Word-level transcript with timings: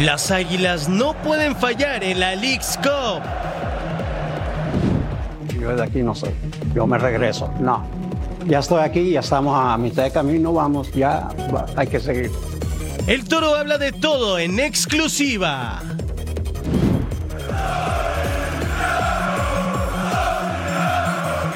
Las 0.00 0.30
Águilas 0.30 0.88
no 0.88 1.12
pueden 1.12 1.56
fallar 1.56 2.04
en 2.04 2.20
la 2.20 2.36
League's 2.36 2.78
Cup. 2.78 3.20
Yo 5.60 5.74
de 5.74 5.82
aquí 5.82 6.02
no 6.02 6.14
soy. 6.14 6.30
Yo 6.72 6.86
me 6.86 6.98
regreso. 6.98 7.52
No. 7.58 7.84
Ya 8.46 8.60
estoy 8.60 8.80
aquí, 8.80 9.10
ya 9.10 9.20
estamos 9.20 9.58
a 9.58 9.76
mitad 9.76 10.04
de 10.04 10.12
camino, 10.12 10.52
vamos, 10.52 10.92
ya 10.92 11.28
hay 11.76 11.88
que 11.88 11.98
seguir. 11.98 12.30
El 13.08 13.24
toro 13.24 13.56
habla 13.56 13.76
de 13.76 13.90
todo 13.90 14.38
en 14.38 14.60
exclusiva. 14.60 15.82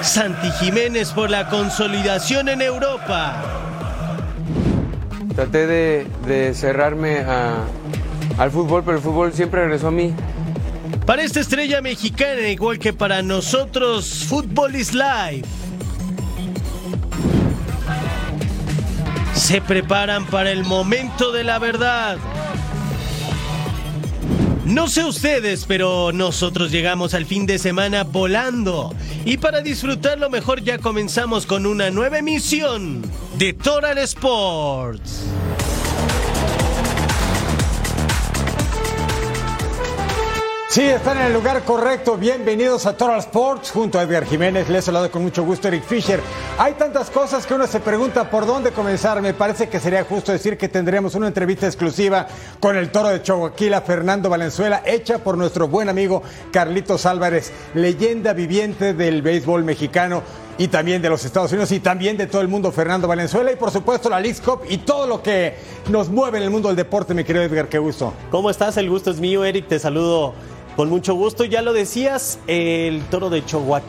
Santi 0.00 0.50
Jiménez 0.58 1.12
por 1.12 1.30
la 1.30 1.48
consolidación 1.48 2.48
en 2.48 2.60
Europa. 2.60 3.36
Traté 5.34 5.66
de, 5.66 6.54
cerrarme 6.54 7.24
al 8.38 8.50
fútbol, 8.50 8.82
pero 8.84 8.96
el 8.96 9.02
fútbol 9.02 9.32
siempre 9.32 9.62
regresó 9.62 9.88
a 9.88 9.90
mí. 9.90 10.12
Para 11.06 11.22
esta 11.22 11.40
estrella 11.40 11.80
mexicana, 11.80 12.48
igual 12.48 12.78
que 12.78 12.92
para 12.92 13.22
nosotros, 13.22 14.24
Fútbol 14.28 14.76
is 14.76 14.94
Live. 14.94 15.42
Se 19.34 19.60
preparan 19.60 20.26
para 20.26 20.52
el 20.52 20.64
momento 20.64 21.32
de 21.32 21.42
la 21.42 21.58
verdad. 21.58 22.18
No 24.64 24.86
sé 24.86 25.04
ustedes, 25.04 25.64
pero 25.66 26.12
nosotros 26.12 26.70
llegamos 26.70 27.14
al 27.14 27.26
fin 27.26 27.46
de 27.46 27.58
semana 27.58 28.04
volando. 28.04 28.94
Y 29.24 29.38
para 29.38 29.60
disfrutarlo 29.60 30.30
mejor 30.30 30.62
ya 30.62 30.78
comenzamos 30.78 31.46
con 31.46 31.66
una 31.66 31.90
nueva 31.90 32.18
emisión 32.18 33.02
de 33.36 33.52
Total 33.52 33.98
Sports. 33.98 35.26
Sí, 40.72 40.80
están 40.80 41.18
en 41.18 41.24
el 41.24 41.34
lugar 41.34 41.64
correcto. 41.64 42.16
Bienvenidos 42.16 42.86
a 42.86 42.96
Total 42.96 43.18
Sports 43.18 43.70
junto 43.70 43.98
a 43.98 44.04
Edgar 44.04 44.24
Jiménez. 44.24 44.70
Les 44.70 44.82
saludo 44.82 45.10
con 45.10 45.22
mucho 45.22 45.44
gusto 45.44 45.68
Eric 45.68 45.84
Fisher. 45.84 46.18
Hay 46.56 46.72
tantas 46.72 47.10
cosas 47.10 47.46
que 47.46 47.52
uno 47.52 47.66
se 47.66 47.78
pregunta 47.78 48.30
por 48.30 48.46
dónde 48.46 48.70
comenzar. 48.70 49.20
Me 49.20 49.34
parece 49.34 49.68
que 49.68 49.78
sería 49.78 50.02
justo 50.04 50.32
decir 50.32 50.56
que 50.56 50.70
tendremos 50.70 51.14
una 51.14 51.26
entrevista 51.26 51.66
exclusiva 51.66 52.26
con 52.58 52.74
el 52.74 52.90
toro 52.90 53.10
de 53.10 53.20
Chihuahua, 53.20 53.82
Fernando 53.84 54.30
Valenzuela, 54.30 54.82
hecha 54.86 55.18
por 55.18 55.36
nuestro 55.36 55.68
buen 55.68 55.90
amigo 55.90 56.22
Carlitos 56.50 57.04
Álvarez, 57.04 57.52
leyenda 57.74 58.32
viviente 58.32 58.94
del 58.94 59.20
béisbol 59.20 59.64
mexicano 59.64 60.22
y 60.56 60.68
también 60.68 61.02
de 61.02 61.10
los 61.10 61.22
Estados 61.26 61.52
Unidos 61.52 61.70
y 61.72 61.80
también 61.80 62.16
de 62.16 62.26
todo 62.26 62.40
el 62.40 62.48
mundo, 62.48 62.72
Fernando 62.72 63.08
Valenzuela, 63.08 63.52
y 63.52 63.56
por 63.56 63.70
supuesto 63.70 64.08
la 64.08 64.20
League 64.20 64.40
Cup 64.42 64.60
y 64.66 64.78
todo 64.78 65.06
lo 65.06 65.22
que 65.22 65.54
nos 65.90 66.08
mueve 66.08 66.38
en 66.38 66.44
el 66.44 66.50
mundo 66.50 66.68
del 66.68 66.76
deporte, 66.76 67.12
mi 67.12 67.24
querido 67.24 67.44
Edgar, 67.44 67.68
qué 67.68 67.78
gusto. 67.78 68.14
¿Cómo 68.30 68.48
estás? 68.48 68.78
El 68.78 68.88
gusto 68.88 69.10
es 69.10 69.20
mío, 69.20 69.44
Eric, 69.44 69.68
te 69.68 69.78
saludo 69.78 70.34
con 70.76 70.88
mucho 70.88 71.14
gusto, 71.14 71.44
ya 71.44 71.62
lo 71.62 71.72
decías, 71.72 72.38
el 72.46 73.02
toro 73.10 73.30
de 73.30 73.44
Chihuahua, 73.44 73.82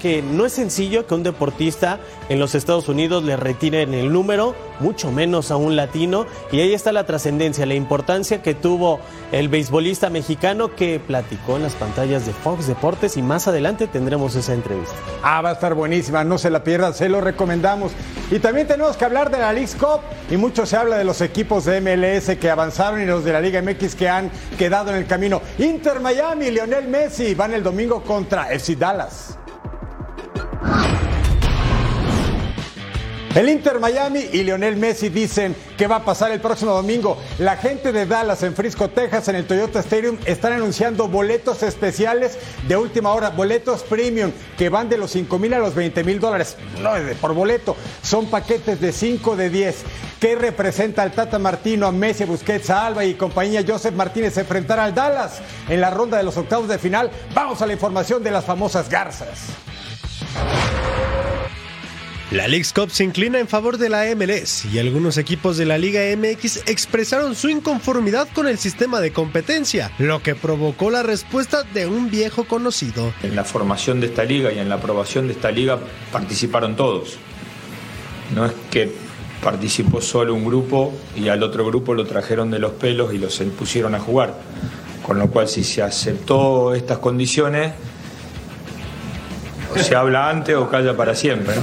que 0.00 0.22
no 0.22 0.46
es 0.46 0.52
sencillo 0.52 1.06
que 1.06 1.14
un 1.14 1.22
deportista 1.22 1.98
en 2.28 2.38
los 2.38 2.54
Estados 2.54 2.88
Unidos 2.88 3.24
le 3.24 3.36
retiren 3.36 3.94
el 3.94 4.12
número, 4.12 4.54
mucho 4.80 5.10
menos 5.12 5.50
a 5.50 5.56
un 5.56 5.76
latino, 5.76 6.26
y 6.52 6.60
ahí 6.60 6.74
está 6.74 6.92
la 6.92 7.04
trascendencia, 7.04 7.66
la 7.66 7.74
importancia 7.74 8.42
que 8.42 8.54
tuvo 8.54 9.00
el 9.32 9.48
beisbolista 9.48 10.10
mexicano 10.10 10.74
que 10.74 11.00
platicó 11.00 11.56
en 11.56 11.62
las 11.62 11.74
pantallas 11.74 12.26
de 12.26 12.32
Fox 12.32 12.66
Deportes 12.66 13.16
y 13.16 13.22
más 13.22 13.48
adelante 13.48 13.86
tendremos 13.86 14.34
esa 14.36 14.54
entrevista. 14.54 14.94
Ah, 15.22 15.42
va 15.42 15.50
a 15.50 15.52
estar 15.52 15.74
buenísima, 15.74 16.24
no 16.24 16.38
se 16.38 16.50
la 16.50 16.62
pierdan, 16.62 16.94
se 16.94 17.08
lo 17.08 17.20
recomendamos. 17.20 17.92
Y 18.30 18.38
también 18.38 18.66
tenemos 18.66 18.96
que 18.96 19.04
hablar 19.04 19.30
de 19.30 19.38
la 19.38 19.52
League 19.52 19.72
Cup 19.78 20.00
y 20.30 20.36
mucho 20.36 20.66
se 20.66 20.76
habla 20.76 20.98
de 20.98 21.04
los 21.04 21.20
equipos 21.20 21.64
de 21.64 21.80
MLS 21.80 22.36
que 22.36 22.50
avanzaron 22.50 23.00
y 23.00 23.06
los 23.06 23.24
de 23.24 23.32
la 23.32 23.40
Liga 23.40 23.62
MX 23.62 23.94
que 23.94 24.08
han 24.08 24.30
quedado 24.58 24.90
en 24.90 24.96
el 24.96 25.06
camino. 25.06 25.40
Inter 25.58 26.00
Miami, 26.00 26.50
Lionel 26.50 26.88
Messi 26.88 27.34
van 27.34 27.54
el 27.54 27.62
domingo 27.62 28.02
contra 28.02 28.52
FC 28.52 28.76
Dallas. 28.76 29.35
El 33.36 33.50
Inter 33.50 33.78
Miami 33.80 34.30
y 34.32 34.44
Lionel 34.44 34.76
Messi 34.76 35.10
dicen 35.10 35.54
que 35.76 35.86
va 35.86 35.96
a 35.96 36.04
pasar 36.06 36.30
el 36.30 36.40
próximo 36.40 36.72
domingo. 36.72 37.18
La 37.38 37.58
gente 37.58 37.92
de 37.92 38.06
Dallas 38.06 38.42
en 38.42 38.54
Frisco, 38.54 38.88
Texas, 38.88 39.28
en 39.28 39.36
el 39.36 39.46
Toyota 39.46 39.80
Stadium, 39.80 40.16
están 40.24 40.54
anunciando 40.54 41.06
boletos 41.06 41.62
especiales 41.62 42.38
de 42.66 42.78
última 42.78 43.12
hora, 43.12 43.28
boletos 43.28 43.82
premium, 43.82 44.32
que 44.56 44.70
van 44.70 44.88
de 44.88 44.96
los 44.96 45.10
5 45.10 45.38
mil 45.38 45.52
a 45.52 45.58
los 45.58 45.74
20 45.74 46.02
mil 46.02 46.18
dólares. 46.18 46.56
No 46.80 46.92
por 47.20 47.34
boleto, 47.34 47.76
son 48.02 48.24
paquetes 48.30 48.80
de 48.80 48.90
5 48.90 49.36
de 49.36 49.50
10. 49.50 49.84
¿Qué 50.18 50.34
representa 50.34 51.02
al 51.02 51.12
Tata 51.12 51.38
Martino, 51.38 51.86
a 51.86 51.92
Messi, 51.92 52.24
Busquets, 52.24 52.70
a 52.70 52.86
Alba 52.86 53.04
y 53.04 53.16
compañía 53.16 53.62
Joseph 53.68 53.94
Martínez 53.94 54.38
enfrentar 54.38 54.80
al 54.80 54.94
Dallas 54.94 55.42
en 55.68 55.82
la 55.82 55.90
ronda 55.90 56.16
de 56.16 56.22
los 56.22 56.38
octavos 56.38 56.68
de 56.68 56.78
final? 56.78 57.10
Vamos 57.34 57.60
a 57.60 57.66
la 57.66 57.74
información 57.74 58.22
de 58.22 58.30
las 58.30 58.46
famosas 58.46 58.88
garzas. 58.88 59.65
La 62.32 62.48
League's 62.48 62.72
Cup 62.72 62.90
se 62.90 63.04
inclina 63.04 63.38
en 63.38 63.46
favor 63.46 63.78
de 63.78 63.88
la 63.88 64.04
MLS 64.16 64.64
y 64.64 64.80
algunos 64.80 65.16
equipos 65.16 65.56
de 65.56 65.64
la 65.64 65.78
Liga 65.78 66.00
MX 66.16 66.64
expresaron 66.66 67.36
su 67.36 67.48
inconformidad 67.48 68.26
con 68.34 68.48
el 68.48 68.58
sistema 68.58 69.00
de 69.00 69.12
competencia, 69.12 69.92
lo 69.98 70.20
que 70.20 70.34
provocó 70.34 70.90
la 70.90 71.04
respuesta 71.04 71.62
de 71.62 71.86
un 71.86 72.10
viejo 72.10 72.42
conocido. 72.42 73.12
En 73.22 73.36
la 73.36 73.44
formación 73.44 74.00
de 74.00 74.08
esta 74.08 74.24
liga 74.24 74.52
y 74.52 74.58
en 74.58 74.68
la 74.68 74.74
aprobación 74.74 75.28
de 75.28 75.34
esta 75.34 75.52
liga 75.52 75.78
participaron 76.10 76.74
todos. 76.74 77.16
No 78.34 78.44
es 78.44 78.52
que 78.72 78.92
participó 79.40 80.00
solo 80.00 80.34
un 80.34 80.44
grupo 80.44 80.92
y 81.14 81.28
al 81.28 81.44
otro 81.44 81.64
grupo 81.64 81.94
lo 81.94 82.06
trajeron 82.06 82.50
de 82.50 82.58
los 82.58 82.72
pelos 82.72 83.14
y 83.14 83.18
los 83.18 83.38
pusieron 83.56 83.94
a 83.94 84.00
jugar. 84.00 84.34
Con 85.04 85.20
lo 85.20 85.30
cual 85.30 85.46
si 85.46 85.62
se 85.62 85.80
aceptó 85.80 86.74
estas 86.74 86.98
condiciones, 86.98 87.72
se 89.82 89.94
habla 89.94 90.28
antes 90.30 90.54
o 90.56 90.68
calla 90.68 90.96
para 90.96 91.14
siempre. 91.14 91.54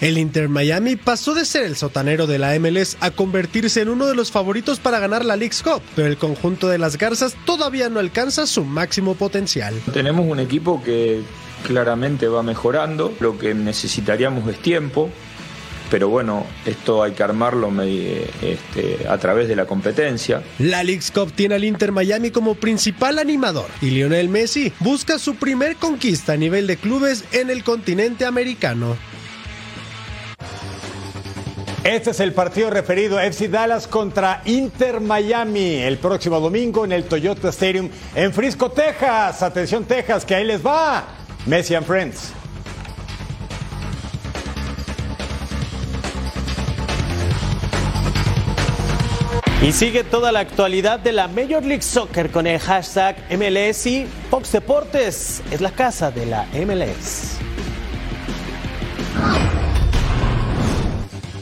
El 0.00 0.18
Inter 0.18 0.48
Miami 0.48 0.96
pasó 0.96 1.34
de 1.34 1.44
ser 1.44 1.64
el 1.64 1.76
sotanero 1.76 2.26
de 2.26 2.38
la 2.38 2.58
MLS 2.58 2.96
a 3.00 3.10
convertirse 3.10 3.82
en 3.82 3.88
uno 3.88 4.06
de 4.06 4.14
los 4.14 4.30
favoritos 4.30 4.80
para 4.80 4.98
ganar 4.98 5.24
la 5.24 5.36
League's 5.36 5.62
Cup, 5.62 5.82
pero 5.94 6.08
el 6.08 6.16
conjunto 6.16 6.68
de 6.68 6.78
las 6.78 6.96
Garzas 6.96 7.36
todavía 7.44 7.88
no 7.88 8.00
alcanza 8.00 8.46
su 8.46 8.64
máximo 8.64 9.14
potencial. 9.14 9.74
Tenemos 9.92 10.26
un 10.26 10.40
equipo 10.40 10.82
que 10.82 11.20
claramente 11.66 12.26
va 12.28 12.42
mejorando, 12.42 13.12
lo 13.20 13.38
que 13.38 13.54
necesitaríamos 13.54 14.48
es 14.48 14.58
tiempo, 14.60 15.10
pero 15.90 16.08
bueno, 16.08 16.46
esto 16.64 17.02
hay 17.02 17.12
que 17.12 17.22
armarlo 17.22 17.70
este, 17.82 19.08
a 19.08 19.18
través 19.18 19.48
de 19.48 19.56
la 19.56 19.66
competencia. 19.66 20.42
La 20.58 20.82
League's 20.82 21.10
Cup 21.10 21.32
tiene 21.32 21.56
al 21.56 21.64
Inter 21.64 21.92
Miami 21.92 22.30
como 22.30 22.54
principal 22.54 23.18
animador 23.18 23.66
y 23.82 23.90
Lionel 23.90 24.28
Messi 24.28 24.72
busca 24.78 25.18
su 25.18 25.34
primer 25.34 25.76
conquista 25.76 26.34
a 26.34 26.36
nivel 26.36 26.66
de 26.66 26.76
clubes 26.76 27.24
en 27.32 27.50
el 27.50 27.64
continente 27.64 28.24
americano. 28.24 28.96
Este 31.82 32.10
es 32.10 32.20
el 32.20 32.34
partido 32.34 32.68
referido 32.68 33.16
a 33.16 33.24
FC 33.24 33.48
Dallas 33.48 33.88
contra 33.88 34.42
Inter 34.44 35.00
Miami 35.00 35.76
el 35.76 35.96
próximo 35.96 36.38
domingo 36.38 36.84
en 36.84 36.92
el 36.92 37.04
Toyota 37.04 37.48
Stadium 37.48 37.88
en 38.14 38.32
Frisco, 38.34 38.70
Texas. 38.70 39.42
Atención, 39.42 39.84
Texas, 39.84 40.26
que 40.26 40.34
ahí 40.34 40.44
les 40.44 40.64
va. 40.64 41.04
Messi 41.46 41.74
and 41.74 41.86
Friends. 41.86 42.34
Y 49.62 49.72
sigue 49.72 50.04
toda 50.04 50.32
la 50.32 50.40
actualidad 50.40 51.00
de 51.00 51.12
la 51.12 51.28
Major 51.28 51.62
League 51.62 51.82
Soccer 51.82 52.30
con 52.30 52.46
el 52.46 52.58
hashtag 52.58 53.16
MLS 53.30 53.86
y 53.86 54.06
Fox 54.30 54.52
Deportes 54.52 55.42
es 55.50 55.60
la 55.60 55.70
casa 55.70 56.10
de 56.10 56.24
la 56.24 56.46
MLS. 56.54 57.36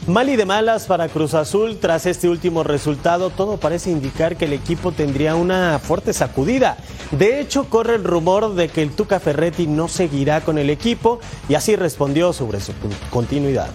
Mal 0.08 0.28
y 0.30 0.34
de 0.34 0.44
malas 0.44 0.86
para 0.86 1.08
Cruz 1.08 1.34
Azul 1.34 1.78
tras 1.78 2.06
este 2.06 2.28
último 2.28 2.64
resultado, 2.64 3.30
todo 3.30 3.56
parece 3.58 3.90
indicar 3.90 4.36
que 4.36 4.46
el 4.46 4.52
equipo 4.52 4.90
tendría 4.90 5.36
una 5.36 5.78
fuerte 5.78 6.12
sacudida. 6.12 6.76
De 7.12 7.40
hecho, 7.40 7.70
corre 7.70 7.94
el 7.94 8.04
rumor 8.04 8.54
de 8.56 8.68
que 8.68 8.82
el 8.82 8.90
Tuca 8.90 9.20
Ferretti 9.20 9.68
no 9.68 9.86
seguirá 9.86 10.40
con 10.40 10.58
el 10.58 10.70
equipo 10.70 11.20
y 11.48 11.54
así 11.54 11.76
respondió 11.76 12.32
sobre 12.32 12.58
su 12.58 12.72
continuidad. 13.10 13.68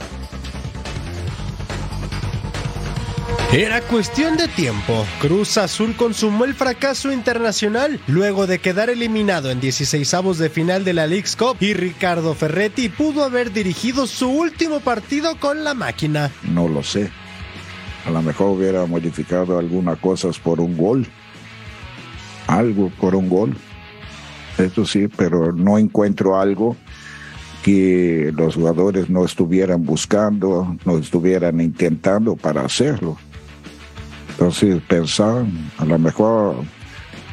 Era 3.54 3.82
cuestión 3.82 4.36
de 4.36 4.48
tiempo. 4.48 5.06
Cruz 5.22 5.60
Azul 5.60 5.96
consumó 5.96 6.44
el 6.44 6.56
fracaso 6.56 7.12
internacional 7.12 8.00
luego 8.08 8.48
de 8.48 8.58
quedar 8.58 8.90
eliminado 8.90 9.52
en 9.52 9.62
16avos 9.62 10.38
de 10.38 10.50
final 10.50 10.84
de 10.84 10.94
la 10.94 11.06
League's 11.06 11.36
Cup 11.36 11.58
y 11.60 11.76
Ricardo 11.76 12.34
Ferretti 12.34 12.90
pudo 12.90 13.24
haber 13.24 13.54
dirigido 13.54 14.08
su 14.08 14.28
último 14.28 14.80
partido 14.80 15.40
con 15.40 15.64
la 15.64 15.76
máquina. 15.76 16.32
No 16.52 16.68
lo 16.68 16.82
sé. 16.82 17.12
A 18.08 18.10
lo 18.10 18.24
mejor 18.24 18.58
hubiera 18.58 18.88
modificado 18.88 19.60
algunas 19.60 20.00
cosas 20.00 20.40
por 20.40 20.60
un 20.60 20.76
gol. 20.76 21.06
Algo 22.48 22.90
por 23.00 23.14
un 23.14 23.30
gol. 23.30 23.56
Eso 24.58 24.84
sí, 24.84 25.08
pero 25.16 25.54
no 25.54 25.78
encuentro 25.78 26.40
algo 26.40 26.76
que 27.62 28.34
los 28.36 28.56
jugadores 28.56 29.12
no 29.12 29.24
estuvieran 29.24 29.86
buscando, 29.86 30.76
no 30.86 30.98
estuvieran 30.98 31.62
intentando 31.62 32.36
para 32.36 32.66
hacerlo. 32.66 33.16
Entonces 34.44 34.82
pensaban, 34.90 35.72
a 35.78 35.86
lo 35.86 35.98
mejor 35.98 36.58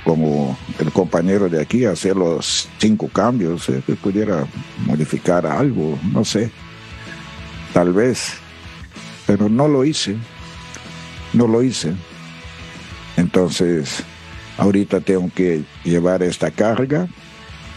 como 0.04 0.56
el 0.78 0.92
compañero 0.92 1.48
de 1.48 1.60
aquí, 1.60 1.84
hacer 1.84 2.14
los 2.14 2.68
cinco 2.78 3.08
cambios, 3.08 3.68
eh, 3.68 3.82
que 3.84 3.96
pudiera 3.96 4.46
modificar 4.86 5.44
algo, 5.44 5.98
no 6.12 6.24
sé, 6.24 6.52
tal 7.74 7.92
vez, 7.92 8.34
pero 9.26 9.48
no 9.48 9.66
lo 9.66 9.84
hice, 9.84 10.14
no 11.32 11.48
lo 11.48 11.64
hice. 11.64 11.94
Entonces, 13.16 14.04
ahorita 14.56 15.00
tengo 15.00 15.32
que 15.34 15.64
llevar 15.82 16.22
esta 16.22 16.52
carga 16.52 17.08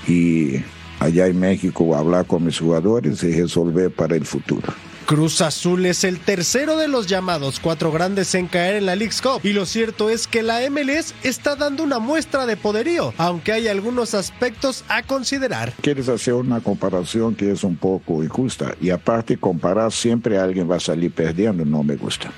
y 0.07 0.57
allá 0.99 1.25
en 1.25 1.39
México 1.39 1.95
hablar 1.95 2.27
con 2.27 2.45
mis 2.45 2.59
jugadores 2.59 3.23
y 3.23 3.41
resolver 3.41 3.89
para 3.89 4.15
el 4.15 4.27
futuro. 4.27 4.71
Cruz 5.05 5.41
Azul 5.41 5.85
es 5.85 6.03
el 6.03 6.19
tercero 6.19 6.77
de 6.77 6.87
los 6.87 7.07
llamados 7.07 7.59
cuatro 7.59 7.91
grandes 7.91 8.33
en 8.35 8.47
caer 8.47 8.75
en 8.75 8.85
la 8.85 8.95
League's 8.95 9.21
Cup 9.21 9.41
y 9.43 9.51
lo 9.51 9.65
cierto 9.65 10.09
es 10.09 10.27
que 10.27 10.41
la 10.41 10.59
MLS 10.69 11.13
está 11.23 11.55
dando 11.55 11.83
una 11.83 11.99
muestra 11.99 12.45
de 12.45 12.55
poderío, 12.55 13.13
aunque 13.17 13.51
hay 13.51 13.67
algunos 13.67 14.13
aspectos 14.13 14.85
a 14.87 15.03
considerar. 15.03 15.73
Quieres 15.81 16.07
hacer 16.07 16.35
una 16.35 16.61
comparación 16.61 17.35
que 17.35 17.51
es 17.51 17.63
un 17.63 17.75
poco 17.75 18.23
injusta 18.23 18.75
y 18.79 18.91
aparte 18.91 19.37
comparar 19.37 19.91
siempre 19.91 20.37
alguien 20.37 20.69
va 20.69 20.77
a 20.77 20.79
salir 20.79 21.11
perdiendo, 21.11 21.65
no 21.65 21.83
me 21.83 21.95
gusta. 21.95 22.31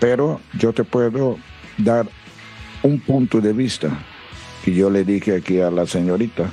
Pero 0.00 0.40
yo 0.58 0.72
te 0.72 0.84
puedo 0.84 1.38
dar 1.76 2.08
un 2.82 2.98
punto 3.00 3.40
de 3.40 3.52
vista 3.52 3.90
que 4.64 4.72
yo 4.72 4.88
le 4.90 5.04
dije 5.04 5.36
aquí 5.36 5.60
a 5.60 5.70
la 5.70 5.86
señorita. 5.86 6.50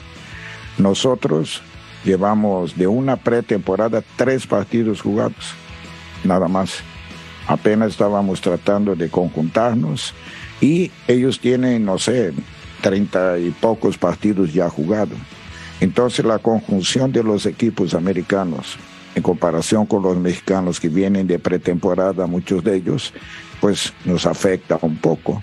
Nosotros 0.77 1.61
llevamos 2.03 2.75
de 2.77 2.87
una 2.87 3.15
pretemporada 3.15 4.03
tres 4.15 4.47
partidos 4.47 5.01
jugados, 5.01 5.53
nada 6.23 6.47
más. 6.47 6.79
Apenas 7.47 7.91
estábamos 7.91 8.41
tratando 8.41 8.95
de 8.95 9.09
conjuntarnos 9.09 10.13
y 10.61 10.91
ellos 11.07 11.39
tienen, 11.39 11.85
no 11.85 11.97
sé, 11.97 12.31
treinta 12.81 13.37
y 13.37 13.51
pocos 13.51 13.97
partidos 13.97 14.53
ya 14.53 14.69
jugados. 14.69 15.17
Entonces 15.81 16.23
la 16.23 16.39
conjunción 16.39 17.11
de 17.11 17.23
los 17.23 17.45
equipos 17.45 17.93
americanos 17.93 18.77
en 19.15 19.21
comparación 19.21 19.85
con 19.85 20.01
los 20.01 20.17
mexicanos 20.17 20.79
que 20.79 20.89
vienen 20.89 21.27
de 21.27 21.39
pretemporada, 21.39 22.25
muchos 22.25 22.63
de 22.63 22.77
ellos, 22.77 23.13
pues 23.61 23.93
nos 24.05 24.25
afecta 24.25 24.79
un 24.81 24.97
poco. 24.97 25.41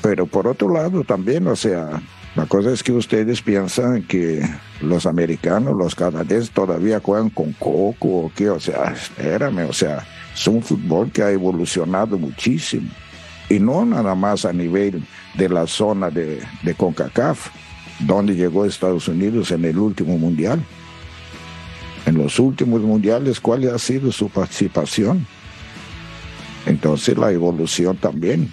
Pero 0.00 0.26
por 0.26 0.46
otro 0.46 0.72
lado 0.72 1.02
también, 1.02 1.46
o 1.46 1.56
sea, 1.56 2.00
la 2.36 2.46
cosa 2.46 2.72
es 2.72 2.82
que 2.82 2.92
ustedes 2.92 3.42
piensan 3.42 4.02
que 4.02 4.42
los 4.80 5.06
americanos, 5.06 5.76
los 5.76 5.94
canadienses 5.94 6.50
todavía 6.50 7.00
juegan 7.00 7.30
con 7.30 7.52
coco 7.52 8.08
o 8.08 8.32
qué, 8.34 8.50
o 8.50 8.58
sea, 8.58 8.92
espérame, 8.92 9.68
o 9.68 9.72
sea, 9.72 10.04
es 10.34 10.46
un 10.48 10.60
fútbol 10.60 11.12
que 11.12 11.22
ha 11.22 11.30
evolucionado 11.30 12.18
muchísimo. 12.18 12.90
Y 13.48 13.60
no 13.60 13.84
nada 13.84 14.16
más 14.16 14.44
a 14.44 14.52
nivel 14.52 15.04
de 15.34 15.48
la 15.48 15.66
zona 15.68 16.10
de, 16.10 16.40
de 16.62 16.74
CONCACAF, 16.74 17.50
donde 18.00 18.34
llegó 18.34 18.64
Estados 18.64 19.06
Unidos 19.06 19.52
en 19.52 19.64
el 19.64 19.78
último 19.78 20.18
mundial. 20.18 20.60
En 22.06 22.18
los 22.18 22.40
últimos 22.40 22.80
mundiales, 22.80 23.38
¿cuál 23.38 23.72
ha 23.72 23.78
sido 23.78 24.10
su 24.10 24.28
participación? 24.28 25.24
Entonces 26.66 27.16
la 27.16 27.30
evolución 27.30 27.96
también. 27.96 28.52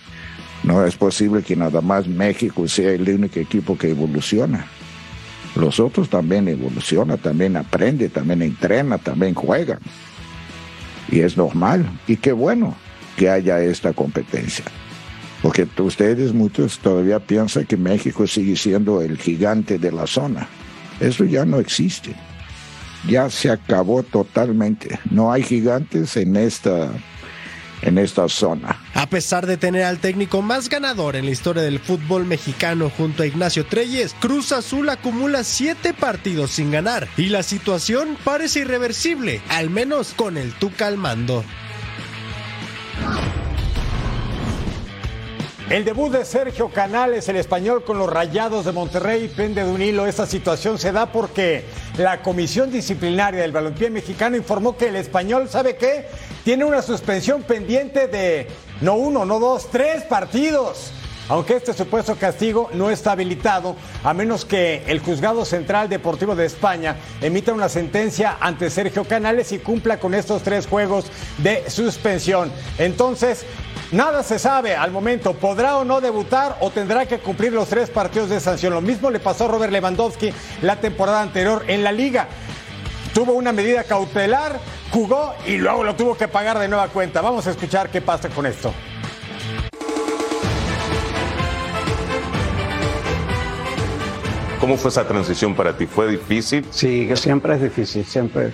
No 0.63 0.85
es 0.85 0.95
posible 0.95 1.41
que 1.41 1.55
nada 1.55 1.81
más 1.81 2.07
México 2.07 2.67
sea 2.67 2.91
el 2.91 3.09
único 3.09 3.39
equipo 3.39 3.77
que 3.77 3.89
evoluciona. 3.89 4.67
Los 5.55 5.79
otros 5.79 6.09
también 6.09 6.47
evolucionan, 6.47 7.17
también 7.17 7.57
aprenden, 7.57 8.09
también 8.09 8.41
entrenan, 8.41 8.99
también 8.99 9.33
juegan. 9.33 9.79
Y 11.09 11.19
es 11.19 11.35
normal. 11.35 11.85
Y 12.07 12.17
qué 12.17 12.31
bueno 12.31 12.75
que 13.17 13.29
haya 13.29 13.59
esta 13.59 13.91
competencia. 13.93 14.65
Porque 15.41 15.67
ustedes 15.79 16.33
muchos 16.33 16.79
todavía 16.79 17.19
piensan 17.19 17.65
que 17.65 17.75
México 17.75 18.27
sigue 18.27 18.55
siendo 18.55 19.01
el 19.01 19.17
gigante 19.17 19.79
de 19.79 19.91
la 19.91 20.05
zona. 20.05 20.47
Eso 20.99 21.25
ya 21.25 21.43
no 21.45 21.59
existe. 21.59 22.15
Ya 23.07 23.29
se 23.31 23.49
acabó 23.49 24.03
totalmente. 24.03 24.99
No 25.09 25.31
hay 25.31 25.41
gigantes 25.41 26.15
en 26.15 26.35
esta 26.35 26.91
en 27.81 27.97
esta 27.97 28.27
zona. 28.29 28.79
A 28.93 29.07
pesar 29.07 29.45
de 29.45 29.57
tener 29.57 29.83
al 29.83 29.99
técnico 29.99 30.41
más 30.41 30.69
ganador 30.69 31.15
en 31.15 31.25
la 31.25 31.31
historia 31.31 31.63
del 31.63 31.79
fútbol 31.79 32.25
mexicano 32.25 32.89
junto 32.89 33.23
a 33.23 33.27
Ignacio 33.27 33.65
Treyes, 33.65 34.15
Cruz 34.19 34.51
Azul 34.51 34.89
acumula 34.89 35.43
siete 35.43 35.93
partidos 35.93 36.51
sin 36.51 36.71
ganar 36.71 37.07
y 37.17 37.27
la 37.29 37.43
situación 37.43 38.17
parece 38.23 38.59
irreversible, 38.59 39.41
al 39.49 39.69
menos 39.69 40.13
con 40.15 40.37
el 40.37 40.53
Tuca 40.53 40.87
al 40.87 40.97
mando. 40.97 41.43
El 45.71 45.85
debut 45.85 46.11
de 46.11 46.25
Sergio 46.25 46.67
Canales, 46.67 47.29
el 47.29 47.37
español 47.37 47.85
con 47.85 47.97
los 47.97 48.09
Rayados 48.09 48.65
de 48.65 48.73
Monterrey, 48.73 49.31
pende 49.33 49.63
de 49.63 49.71
un 49.71 49.81
hilo. 49.81 50.05
Esta 50.05 50.25
situación 50.25 50.77
se 50.77 50.91
da 50.91 51.05
porque 51.05 51.63
la 51.97 52.21
Comisión 52.21 52.69
Disciplinaria 52.69 53.39
del 53.41 53.53
Balompié 53.53 53.89
Mexicano 53.89 54.35
informó 54.35 54.75
que 54.75 54.89
el 54.89 54.97
español, 54.97 55.47
¿sabe 55.47 55.77
qué? 55.77 56.07
Tiene 56.43 56.65
una 56.65 56.81
suspensión 56.81 57.43
pendiente 57.43 58.09
de 58.09 58.49
no 58.81 58.95
uno, 58.95 59.23
no 59.23 59.39
dos, 59.39 59.69
tres 59.71 60.03
partidos. 60.03 60.91
Aunque 61.29 61.55
este 61.55 61.71
supuesto 61.71 62.17
castigo 62.17 62.69
no 62.73 62.91
está 62.91 63.13
habilitado, 63.13 63.77
a 64.03 64.13
menos 64.13 64.43
que 64.43 64.83
el 64.87 64.99
Juzgado 64.99 65.45
Central 65.45 65.87
Deportivo 65.87 66.35
de 66.35 66.45
España 66.45 66.97
emita 67.21 67.53
una 67.53 67.69
sentencia 67.69 68.35
ante 68.41 68.69
Sergio 68.69 69.05
Canales 69.05 69.53
y 69.53 69.59
cumpla 69.59 70.01
con 70.01 70.13
estos 70.13 70.41
tres 70.41 70.67
juegos 70.67 71.05
de 71.37 71.69
suspensión. 71.69 72.51
Entonces, 72.77 73.45
Nada 73.91 74.23
se 74.23 74.39
sabe 74.39 74.73
al 74.73 74.89
momento. 74.89 75.33
¿Podrá 75.33 75.75
o 75.75 75.83
no 75.83 75.99
debutar 75.99 76.55
o 76.61 76.69
tendrá 76.69 77.05
que 77.05 77.19
cumplir 77.19 77.51
los 77.51 77.67
tres 77.67 77.89
partidos 77.89 78.29
de 78.29 78.39
sanción? 78.39 78.73
Lo 78.73 78.79
mismo 78.79 79.11
le 79.11 79.19
pasó 79.19 79.45
a 79.45 79.47
Robert 79.49 79.73
Lewandowski 79.73 80.31
la 80.61 80.77
temporada 80.77 81.21
anterior 81.21 81.65
en 81.67 81.83
la 81.83 81.91
liga. 81.91 82.29
Tuvo 83.13 83.33
una 83.33 83.51
medida 83.51 83.83
cautelar, 83.83 84.61
jugó 84.91 85.35
y 85.45 85.57
luego 85.57 85.83
lo 85.83 85.95
tuvo 85.95 86.15
que 86.15 86.29
pagar 86.29 86.57
de 86.57 86.69
nueva 86.69 86.87
cuenta. 86.87 87.19
Vamos 87.19 87.47
a 87.47 87.51
escuchar 87.51 87.89
qué 87.89 87.99
pasa 87.99 88.29
con 88.29 88.45
esto. 88.45 88.73
¿Cómo 94.61 94.77
fue 94.77 94.89
esa 94.89 95.05
transición 95.05 95.53
para 95.53 95.75
ti? 95.75 95.85
¿Fue 95.85 96.07
difícil? 96.07 96.65
Sí, 96.71 97.07
que 97.07 97.17
siempre 97.17 97.55
es 97.55 97.61
difícil, 97.61 98.05
siempre. 98.05 98.53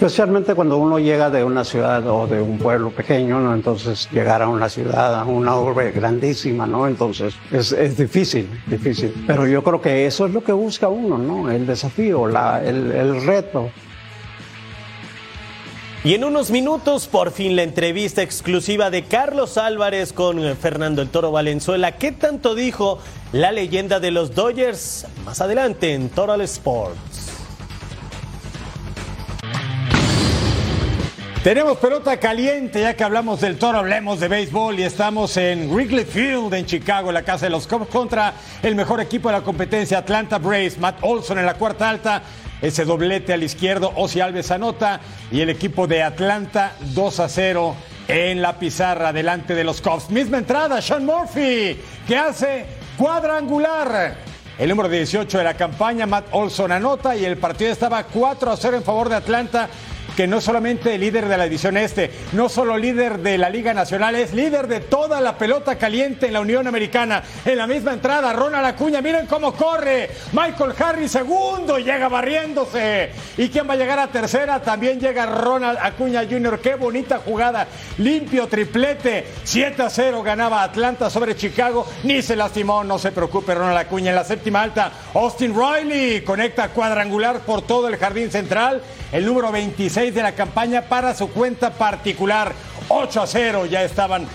Especialmente 0.00 0.54
cuando 0.54 0.76
uno 0.76 1.00
llega 1.00 1.28
de 1.28 1.42
una 1.42 1.64
ciudad 1.64 2.06
o 2.06 2.28
de 2.28 2.40
un 2.40 2.56
pueblo 2.56 2.90
pequeño, 2.90 3.40
¿no? 3.40 3.52
Entonces 3.52 4.08
llegar 4.12 4.42
a 4.42 4.48
una 4.48 4.68
ciudad, 4.68 5.18
a 5.18 5.24
una 5.24 5.58
urbe 5.58 5.90
grandísima, 5.90 6.68
¿no? 6.68 6.86
Entonces 6.86 7.34
es, 7.50 7.72
es 7.72 7.96
difícil, 7.96 8.48
difícil. 8.66 9.12
Pero 9.26 9.44
yo 9.48 9.64
creo 9.64 9.80
que 9.80 10.06
eso 10.06 10.26
es 10.26 10.32
lo 10.32 10.44
que 10.44 10.52
busca 10.52 10.86
uno, 10.86 11.18
¿no? 11.18 11.50
El 11.50 11.66
desafío, 11.66 12.28
la, 12.28 12.62
el, 12.64 12.92
el 12.92 13.26
reto. 13.26 13.70
Y 16.04 16.14
en 16.14 16.22
unos 16.22 16.52
minutos, 16.52 17.08
por 17.08 17.32
fin, 17.32 17.56
la 17.56 17.64
entrevista 17.64 18.22
exclusiva 18.22 18.90
de 18.90 19.02
Carlos 19.02 19.58
Álvarez 19.58 20.12
con 20.12 20.40
Fernando 20.56 21.02
el 21.02 21.08
Toro 21.08 21.32
Valenzuela. 21.32 21.96
¿Qué 21.96 22.12
tanto 22.12 22.54
dijo 22.54 23.00
la 23.32 23.50
leyenda 23.50 23.98
de 23.98 24.12
los 24.12 24.32
Dodgers? 24.32 25.06
Más 25.24 25.40
adelante 25.40 25.92
en 25.92 26.08
Total 26.08 26.40
Sports. 26.42 27.37
Tenemos 31.42 31.78
pelota 31.78 32.18
caliente, 32.18 32.80
ya 32.80 32.94
que 32.94 33.04
hablamos 33.04 33.40
del 33.40 33.58
toro, 33.58 33.78
hablemos 33.78 34.18
de 34.18 34.26
béisbol 34.26 34.80
y 34.80 34.82
estamos 34.82 35.36
en 35.36 35.72
Wrigley 35.72 36.04
Field 36.04 36.52
en 36.52 36.66
Chicago, 36.66 37.12
la 37.12 37.22
casa 37.22 37.46
de 37.46 37.50
los 37.50 37.68
Cubs, 37.68 37.86
contra 37.86 38.34
el 38.60 38.74
mejor 38.74 39.00
equipo 39.00 39.28
de 39.28 39.38
la 39.38 39.44
competencia, 39.44 39.98
Atlanta 39.98 40.38
Braves, 40.38 40.78
Matt 40.78 40.98
Olson 41.00 41.38
en 41.38 41.46
la 41.46 41.54
cuarta 41.54 41.88
alta, 41.88 42.22
ese 42.60 42.84
doblete 42.84 43.32
al 43.32 43.44
izquierdo, 43.44 43.92
Ozzy 43.94 44.20
Alves 44.20 44.50
anota 44.50 45.00
y 45.30 45.40
el 45.40 45.48
equipo 45.48 45.86
de 45.86 46.02
Atlanta 46.02 46.72
2 46.80 47.20
a 47.20 47.28
0 47.28 47.76
en 48.08 48.42
la 48.42 48.58
pizarra 48.58 49.12
delante 49.12 49.54
de 49.54 49.62
los 49.62 49.80
Cubs. 49.80 50.10
Misma 50.10 50.38
entrada, 50.38 50.82
Sean 50.82 51.06
Murphy, 51.06 51.80
que 52.06 52.16
hace 52.16 52.66
cuadrangular. 52.96 54.16
El 54.58 54.70
número 54.70 54.88
18 54.88 55.38
de 55.38 55.44
la 55.44 55.54
campaña, 55.54 56.04
Matt 56.04 56.26
Olson 56.32 56.72
anota 56.72 57.14
y 57.14 57.24
el 57.24 57.36
partido 57.36 57.70
estaba 57.70 58.02
4 58.02 58.50
a 58.50 58.56
0 58.56 58.76
en 58.78 58.82
favor 58.82 59.08
de 59.08 59.14
Atlanta 59.14 59.68
que 60.18 60.26
no 60.26 60.40
solamente 60.40 60.98
líder 60.98 61.28
de 61.28 61.38
la 61.38 61.44
división 61.44 61.76
este, 61.76 62.10
no 62.32 62.48
solo 62.48 62.76
líder 62.76 63.18
de 63.18 63.38
la 63.38 63.48
Liga 63.48 63.72
Nacional, 63.72 64.16
es 64.16 64.34
líder 64.34 64.66
de 64.66 64.80
toda 64.80 65.20
la 65.20 65.38
pelota 65.38 65.78
caliente 65.78 66.26
en 66.26 66.32
la 66.32 66.40
Unión 66.40 66.66
Americana. 66.66 67.22
En 67.44 67.56
la 67.56 67.68
misma 67.68 67.92
entrada, 67.92 68.32
Ronald 68.32 68.66
Acuña, 68.66 69.00
miren 69.00 69.26
cómo 69.26 69.54
corre. 69.54 70.10
Michael 70.32 70.74
Harris 70.76 71.12
segundo, 71.12 71.78
llega 71.78 72.08
barriéndose. 72.08 73.12
¿Y 73.36 73.48
quién 73.48 73.68
va 73.68 73.74
a 73.74 73.76
llegar 73.76 74.00
a 74.00 74.08
tercera? 74.08 74.60
También 74.60 74.98
llega 74.98 75.24
Ronald 75.24 75.78
Acuña 75.80 76.26
Jr. 76.28 76.58
Qué 76.58 76.74
bonita 76.74 77.20
jugada. 77.24 77.68
Limpio 77.98 78.48
triplete. 78.48 79.24
7 79.44 79.82
a 79.82 79.88
0 79.88 80.24
ganaba 80.24 80.64
Atlanta 80.64 81.10
sobre 81.10 81.36
Chicago. 81.36 81.86
Ni 82.02 82.22
se 82.22 82.34
lastimó, 82.34 82.82
no 82.82 82.98
se 82.98 83.12
preocupe 83.12 83.54
Ronald 83.54 83.78
Acuña. 83.78 84.10
En 84.10 84.16
la 84.16 84.24
séptima 84.24 84.62
alta, 84.62 84.90
Austin 85.14 85.54
Riley 85.54 86.22
conecta 86.22 86.70
cuadrangular 86.70 87.38
por 87.42 87.62
todo 87.62 87.86
el 87.86 87.98
jardín 87.98 88.32
central. 88.32 88.82
El 89.12 89.24
número 89.24 89.50
26 89.52 90.07
de 90.14 90.22
la 90.22 90.32
campaña 90.32 90.82
para 90.82 91.14
su 91.14 91.28
cuenta 91.30 91.70
particular. 91.70 92.52
8 92.88 93.22
a 93.22 93.26
0 93.26 93.66
ya 93.66 93.82
estaban 93.82 94.26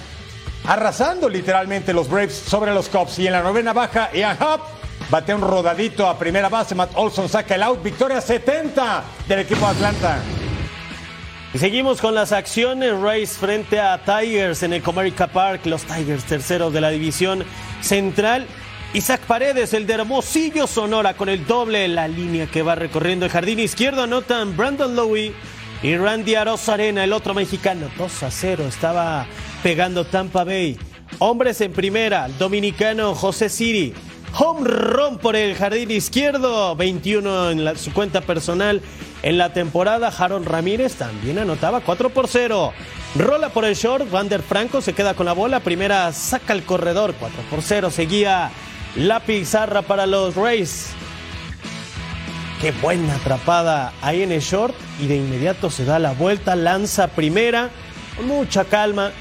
arrasando 0.65 1.27
literalmente 1.27 1.93
los 1.93 2.09
Braves 2.09 2.33
sobre 2.33 2.73
los 2.73 2.89
Cubs. 2.89 3.19
Y 3.19 3.27
en 3.27 3.33
la 3.33 3.43
novena 3.43 3.73
baja, 3.73 4.09
Ian 4.13 4.37
Happ 4.39 4.61
batea 5.09 5.35
un 5.35 5.41
rodadito 5.41 6.07
a 6.07 6.17
primera 6.17 6.49
base. 6.49 6.75
Matt 6.75 6.91
Olson 6.95 7.29
saca 7.29 7.55
el 7.55 7.63
out. 7.63 7.83
Victoria 7.83 8.21
70 8.21 9.03
del 9.27 9.39
equipo 9.39 9.61
de 9.61 9.71
Atlanta. 9.71 10.17
Y 11.53 11.59
seguimos 11.59 12.01
con 12.01 12.15
las 12.15 12.31
acciones 12.31 12.99
Rays 12.99 13.33
frente 13.33 13.79
a 13.79 14.03
Tigers 14.03 14.63
en 14.63 14.73
el 14.73 14.81
Comerica 14.81 15.27
Park. 15.27 15.65
Los 15.65 15.83
Tigers 15.83 16.23
terceros 16.23 16.73
de 16.73 16.81
la 16.81 16.89
división 16.89 17.45
central. 17.81 18.47
Isaac 18.93 19.21
Paredes, 19.21 19.73
el 19.73 19.87
de 19.87 19.93
Hermosillo, 19.93 20.67
Sonora, 20.67 21.15
con 21.15 21.27
el 21.27 21.47
doble 21.47 21.87
la 21.87 22.07
línea 22.07 22.45
que 22.45 22.61
va 22.61 22.75
recorriendo 22.75 23.25
el 23.25 23.31
jardín 23.31 23.59
izquierdo. 23.59 24.03
Anotan 24.03 24.55
Brandon 24.55 24.95
Lowy 24.95 25.33
y 25.83 25.97
Randy 25.97 26.35
Arena, 26.35 27.03
el 27.03 27.11
otro 27.11 27.33
mexicano. 27.33 27.87
2 27.97 28.23
a 28.23 28.31
0 28.31 28.65
estaba 28.67 29.27
pegando 29.61 30.05
Tampa 30.05 30.45
Bay. 30.45 30.79
Hombres 31.19 31.59
en 31.59 31.73
primera, 31.73 32.25
el 32.25 32.37
dominicano 32.37 33.13
José 33.13 33.49
Siri. 33.49 33.93
Home 34.39 34.67
run 34.67 35.17
por 35.17 35.35
el 35.35 35.55
jardín 35.55 35.91
izquierdo, 35.91 36.75
21 36.75 37.51
en 37.51 37.77
su 37.77 37.91
cuenta 37.93 38.21
personal. 38.21 38.81
En 39.21 39.37
la 39.37 39.53
temporada, 39.53 40.09
Jaron 40.09 40.45
Ramírez 40.45 40.95
también 40.95 41.37
anotaba 41.37 41.81
4 41.81 42.09
por 42.09 42.29
0. 42.29 42.73
Rola 43.15 43.49
por 43.49 43.65
el 43.65 43.75
short, 43.75 44.09
Vander 44.09 44.41
Franco 44.41 44.81
se 44.81 44.93
queda 44.93 45.13
con 45.13 45.25
la 45.25 45.33
bola. 45.33 45.59
Primera 45.59 46.11
saca 46.13 46.53
el 46.53 46.63
corredor, 46.63 47.13
4 47.19 47.41
por 47.49 47.61
0. 47.61 47.91
Seguía 47.91 48.51
la 48.95 49.19
pizarra 49.19 49.81
para 49.81 50.05
los 50.05 50.35
Rays. 50.35 50.95
Qué 52.63 52.71
buena 52.71 53.15
atrapada 53.15 53.91
ahí 54.01 54.21
en 54.21 54.31
el 54.31 54.39
short 54.39 54.73
y 55.01 55.07
de 55.07 55.17
inmediato 55.17 55.69
se 55.69 55.83
da 55.83 55.99
la 55.99 56.13
vuelta, 56.13 56.55
lanza 56.55 57.09
primera, 57.09 57.69
con 58.15 58.25
mucha 58.25 58.63
calma, 58.63 59.11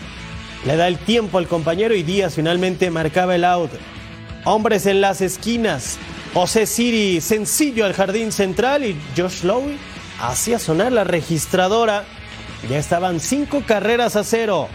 le 0.65 0.77
da 0.77 0.87
el 0.87 0.97
tiempo 0.97 1.39
al 1.39 1.49
compañero 1.49 1.93
y 1.97 2.05
Díaz 2.05 2.37
finalmente 2.37 2.89
marcaba 2.93 3.35
el 3.35 3.45
out. 3.45 3.73
Hombres 4.45 4.87
en 4.87 5.01
las 5.01 5.21
esquinas, 5.23 5.99
José 6.33 6.67
Siri 6.67 7.21
sencillo 7.21 7.85
al 7.85 7.95
jardín 7.95 8.31
central 8.31 8.85
y 8.85 8.97
Josh 9.17 9.43
Lowe 9.43 9.75
hacía 10.21 10.61
sonar 10.61 10.93
la 10.93 11.03
registradora. 11.03 12.05
Ya 12.71 12.79
estaban 12.79 13.19
cinco 13.19 13.65
carreras 13.67 14.15
a 14.15 14.23
cero. 14.23 14.69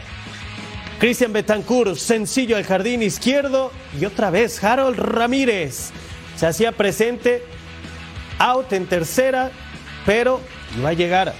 Cristian 0.99 1.31
Betancourt, 1.31 1.95
sencillo 1.95 2.57
al 2.57 2.65
jardín 2.65 3.01
izquierdo. 3.01 3.71
Y 3.97 4.03
otra 4.03 4.29
vez 4.29 4.61
Harold 4.61 4.99
Ramírez. 4.99 5.91
Se 6.35 6.47
hacía 6.47 6.73
presente. 6.73 7.43
Out 8.39 8.73
en 8.73 8.85
tercera. 8.85 9.51
Pero 10.05 10.41
iba 10.77 10.89
a 10.89 10.93
llegar 10.93 11.33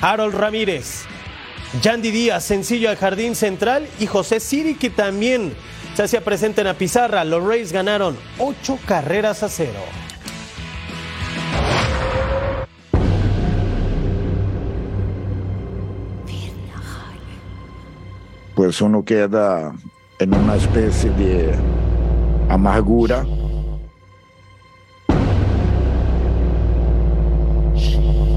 Harold 0.00 0.34
Ramírez. 0.34 1.04
Yandy 1.82 2.10
Díaz, 2.10 2.44
sencillo 2.44 2.90
al 2.90 2.96
jardín 2.96 3.34
central. 3.34 3.88
Y 3.98 4.06
José 4.06 4.40
Siri, 4.40 4.74
que 4.74 4.90
también 4.90 5.54
se 5.94 6.02
hacía 6.02 6.22
presente 6.22 6.60
en 6.60 6.66
la 6.66 6.74
pizarra. 6.74 7.24
Los 7.24 7.44
Rays 7.44 7.72
ganaron 7.72 8.16
ocho 8.38 8.78
carreras 8.86 9.42
a 9.42 9.48
cero. 9.48 9.80
pues 18.56 18.80
uno 18.80 19.04
queda 19.04 19.74
en 20.18 20.34
una 20.34 20.56
especie 20.56 21.10
de 21.10 21.54
amargura. 22.48 23.24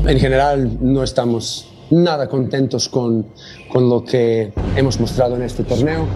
En 0.10 0.20
general 0.20 0.80
no 0.82 1.04
estamos 1.04 1.68
nada 1.92 2.28
contentos 2.28 2.89
con, 2.89 3.28
con 3.72 3.88
lo 3.88 4.04
que 4.04 4.51
hemos 4.75 5.00
mostrado 5.00 5.36
en 5.36 5.44
este 5.44 5.63
torneo. 5.63 6.08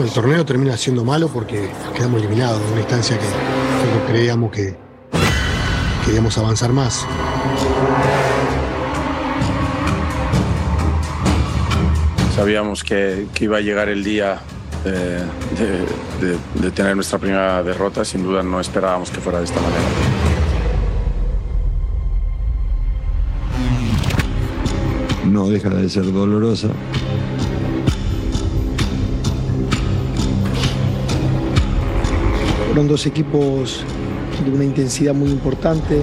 El 0.00 0.10
torneo 0.10 0.44
termina 0.44 0.76
siendo 0.76 1.04
malo 1.04 1.26
porque 1.26 1.68
quedamos 1.92 2.20
eliminados 2.20 2.60
de 2.60 2.70
una 2.70 2.80
instancia 2.82 3.18
que, 3.18 3.24
que 3.24 4.12
creíamos 4.12 4.52
que 4.52 4.76
queríamos 6.06 6.38
avanzar 6.38 6.72
más. 6.72 7.04
Sabíamos 12.36 12.84
que, 12.84 13.26
que 13.34 13.44
iba 13.46 13.56
a 13.56 13.60
llegar 13.60 13.88
el 13.88 14.04
día 14.04 14.40
de, 14.84 15.18
de- 16.20 16.38
de 16.54 16.70
tener 16.70 16.94
nuestra 16.94 17.18
primera 17.18 17.62
derrota. 17.62 18.04
Sin 18.04 18.22
duda 18.22 18.42
no 18.42 18.60
esperábamos 18.60 19.10
que 19.10 19.20
fuera 19.20 19.38
de 19.38 19.44
esta 19.44 19.60
manera. 19.60 19.82
no 25.26 25.48
deja 25.48 25.68
de 25.68 25.88
ser 25.88 26.10
dolorosa. 26.12 26.68
Fueron 32.66 32.88
dos 32.88 33.06
equipos 33.06 33.82
de 34.44 34.50
una 34.50 34.64
intensidad 34.64 35.14
muy 35.14 35.30
importante. 35.30 36.02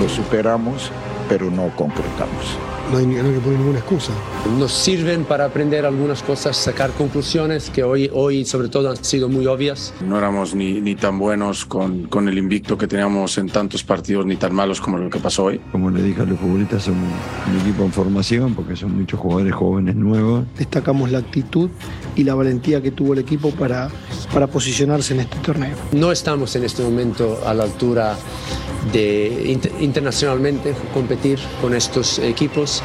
Lo 0.00 0.08
superamos, 0.08 0.90
pero 1.28 1.50
no 1.50 1.68
concretamos. 1.76 2.56
No 2.92 2.98
hay, 2.98 3.06
no 3.06 3.28
hay 3.28 3.34
que 3.34 3.40
poner 3.40 3.58
ninguna 3.58 3.78
excusa. 3.80 4.12
Nos 4.58 4.72
sirven 4.72 5.24
para 5.24 5.46
aprender 5.46 5.84
algunas 5.84 6.22
cosas, 6.22 6.56
sacar 6.56 6.92
conclusiones 6.92 7.68
que 7.70 7.82
hoy, 7.82 8.08
hoy 8.12 8.44
sobre 8.44 8.68
todo 8.68 8.90
han 8.90 9.04
sido 9.04 9.28
muy 9.28 9.46
obvias. 9.46 9.92
No 10.06 10.16
éramos 10.16 10.54
ni, 10.54 10.80
ni 10.80 10.94
tan 10.94 11.18
buenos 11.18 11.64
con, 11.64 12.04
con 12.04 12.28
el 12.28 12.38
invicto 12.38 12.78
que 12.78 12.86
teníamos 12.86 13.38
en 13.38 13.48
tantos 13.48 13.82
partidos, 13.82 14.24
ni 14.24 14.36
tan 14.36 14.54
malos 14.54 14.80
como 14.80 14.98
lo 14.98 15.10
que 15.10 15.18
pasó 15.18 15.44
hoy. 15.44 15.60
Como 15.72 15.90
le 15.90 16.02
dije 16.02 16.22
a 16.22 16.24
los 16.24 16.38
futbolistas, 16.38 16.84
somos 16.84 17.10
un 17.50 17.60
equipo 17.60 17.82
en 17.82 17.92
formación 17.92 18.54
porque 18.54 18.76
son 18.76 18.96
muchos 18.96 19.18
jugadores 19.18 19.54
jóvenes 19.54 19.96
nuevos. 19.96 20.44
Destacamos 20.56 21.10
la 21.10 21.18
actitud 21.18 21.70
y 22.14 22.22
la 22.22 22.34
valentía 22.34 22.80
que 22.80 22.92
tuvo 22.92 23.14
el 23.14 23.18
equipo 23.18 23.50
para, 23.50 23.88
para 24.32 24.46
posicionarse 24.46 25.14
en 25.14 25.20
este 25.20 25.38
torneo. 25.38 25.76
No 25.92 26.12
estamos 26.12 26.54
en 26.54 26.64
este 26.64 26.82
momento 26.82 27.40
a 27.44 27.52
la 27.52 27.64
altura 27.64 28.16
de 28.92 29.42
inter- 29.46 29.72
internacionalmente 29.80 30.74
competir 30.92 31.38
con 31.60 31.74
estos 31.74 32.18
equipos. 32.18 32.82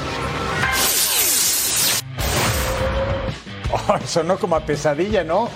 Oh, 3.74 3.98
sonó 4.06 4.38
como 4.38 4.56
a 4.56 4.66
pesadilla, 4.66 5.24
¿no? 5.24 5.50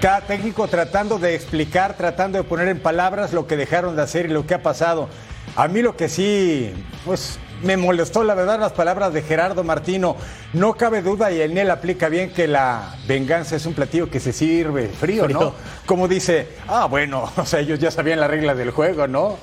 Cada 0.00 0.20
técnico 0.20 0.68
tratando 0.68 1.18
de 1.18 1.34
explicar, 1.34 1.96
tratando 1.96 2.38
de 2.38 2.44
poner 2.44 2.68
en 2.68 2.78
palabras 2.80 3.32
lo 3.32 3.46
que 3.46 3.56
dejaron 3.56 3.96
de 3.96 4.02
hacer 4.02 4.26
y 4.26 4.28
lo 4.28 4.46
que 4.46 4.54
ha 4.54 4.62
pasado. 4.62 5.08
A 5.56 5.66
mí 5.66 5.82
lo 5.82 5.96
que 5.96 6.08
sí, 6.08 6.72
pues 7.04 7.38
me 7.62 7.76
molestó 7.76 8.24
la 8.24 8.34
verdad 8.34 8.58
las 8.58 8.72
palabras 8.72 9.12
de 9.12 9.22
Gerardo 9.22 9.64
Martino. 9.64 10.16
No 10.52 10.74
cabe 10.74 11.02
duda 11.02 11.30
y 11.30 11.40
en 11.40 11.58
él 11.58 11.70
aplica 11.70 12.08
bien 12.08 12.30
que 12.30 12.48
la 12.48 12.94
venganza 13.06 13.56
es 13.56 13.66
un 13.66 13.74
platillo 13.74 14.10
que 14.10 14.20
se 14.20 14.32
sirve 14.32 14.88
frío, 14.88 15.28
¿no? 15.28 15.52
Como 15.84 16.08
dice, 16.08 16.48
ah, 16.68 16.86
bueno, 16.86 17.30
o 17.36 17.44
sea, 17.44 17.60
ellos 17.60 17.78
ya 17.78 17.90
sabían 17.90 18.20
las 18.20 18.30
reglas 18.30 18.56
del 18.56 18.70
juego, 18.70 19.06
¿no? 19.06 19.38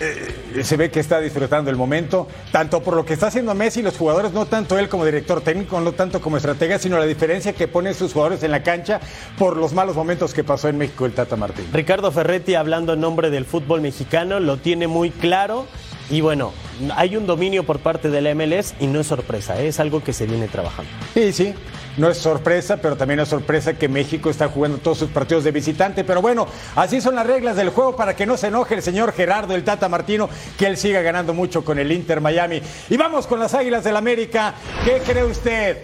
Eh, 0.00 0.62
se 0.62 0.76
ve 0.76 0.90
que 0.90 1.00
está 1.00 1.20
disfrutando 1.20 1.70
el 1.70 1.76
momento, 1.76 2.28
tanto 2.52 2.82
por 2.82 2.94
lo 2.94 3.04
que 3.04 3.14
está 3.14 3.28
haciendo 3.28 3.54
Messi 3.54 3.80
y 3.80 3.82
los 3.82 3.96
jugadores, 3.96 4.32
no 4.32 4.46
tanto 4.46 4.78
él 4.78 4.88
como 4.88 5.04
director 5.04 5.40
técnico, 5.40 5.80
no 5.80 5.92
tanto 5.92 6.20
como 6.20 6.36
estratega, 6.36 6.78
sino 6.78 6.98
la 6.98 7.06
diferencia 7.06 7.52
que 7.52 7.66
ponen 7.68 7.94
sus 7.94 8.12
jugadores 8.12 8.42
en 8.42 8.50
la 8.50 8.62
cancha 8.62 9.00
por 9.38 9.56
los 9.56 9.72
malos 9.72 9.96
momentos 9.96 10.34
que 10.34 10.44
pasó 10.44 10.68
en 10.68 10.78
México 10.78 11.06
el 11.06 11.12
Tata 11.12 11.36
Martín. 11.36 11.66
Ricardo 11.72 12.12
Ferretti, 12.12 12.54
hablando 12.54 12.92
en 12.92 13.00
nombre 13.00 13.30
del 13.30 13.44
fútbol 13.44 13.80
mexicano, 13.80 14.40
lo 14.40 14.56
tiene 14.56 14.86
muy 14.86 15.10
claro. 15.10 15.66
Y 16.10 16.20
bueno, 16.20 16.52
hay 16.96 17.16
un 17.16 17.26
dominio 17.26 17.64
por 17.64 17.80
parte 17.80 18.08
del 18.08 18.34
MLS 18.34 18.74
y 18.80 18.86
no 18.86 19.00
es 19.00 19.06
sorpresa, 19.06 19.60
¿eh? 19.60 19.68
es 19.68 19.80
algo 19.80 20.02
que 20.02 20.12
se 20.12 20.26
viene 20.26 20.48
trabajando. 20.48 20.90
Sí, 21.14 21.32
sí. 21.32 21.54
No 21.98 22.08
es 22.08 22.18
sorpresa, 22.18 22.76
pero 22.76 22.96
también 22.96 23.18
es 23.18 23.28
sorpresa 23.28 23.74
que 23.74 23.88
México 23.88 24.30
está 24.30 24.46
jugando 24.48 24.78
todos 24.78 24.98
sus 24.98 25.10
partidos 25.10 25.42
de 25.42 25.50
visitante. 25.50 26.04
Pero 26.04 26.22
bueno, 26.22 26.46
así 26.76 27.00
son 27.00 27.16
las 27.16 27.26
reglas 27.26 27.56
del 27.56 27.70
juego 27.70 27.96
para 27.96 28.14
que 28.14 28.24
no 28.24 28.36
se 28.36 28.46
enoje 28.46 28.76
el 28.76 28.82
señor 28.82 29.12
Gerardo, 29.12 29.56
el 29.56 29.64
Tata 29.64 29.88
Martino, 29.88 30.28
que 30.56 30.66
él 30.66 30.76
siga 30.76 31.02
ganando 31.02 31.34
mucho 31.34 31.64
con 31.64 31.76
el 31.76 31.90
Inter 31.90 32.20
Miami. 32.20 32.62
Y 32.88 32.96
vamos 32.96 33.26
con 33.26 33.40
las 33.40 33.52
Águilas 33.52 33.82
del 33.82 33.96
América. 33.96 34.54
¿Qué 34.84 35.02
cree 35.04 35.24
usted? 35.24 35.78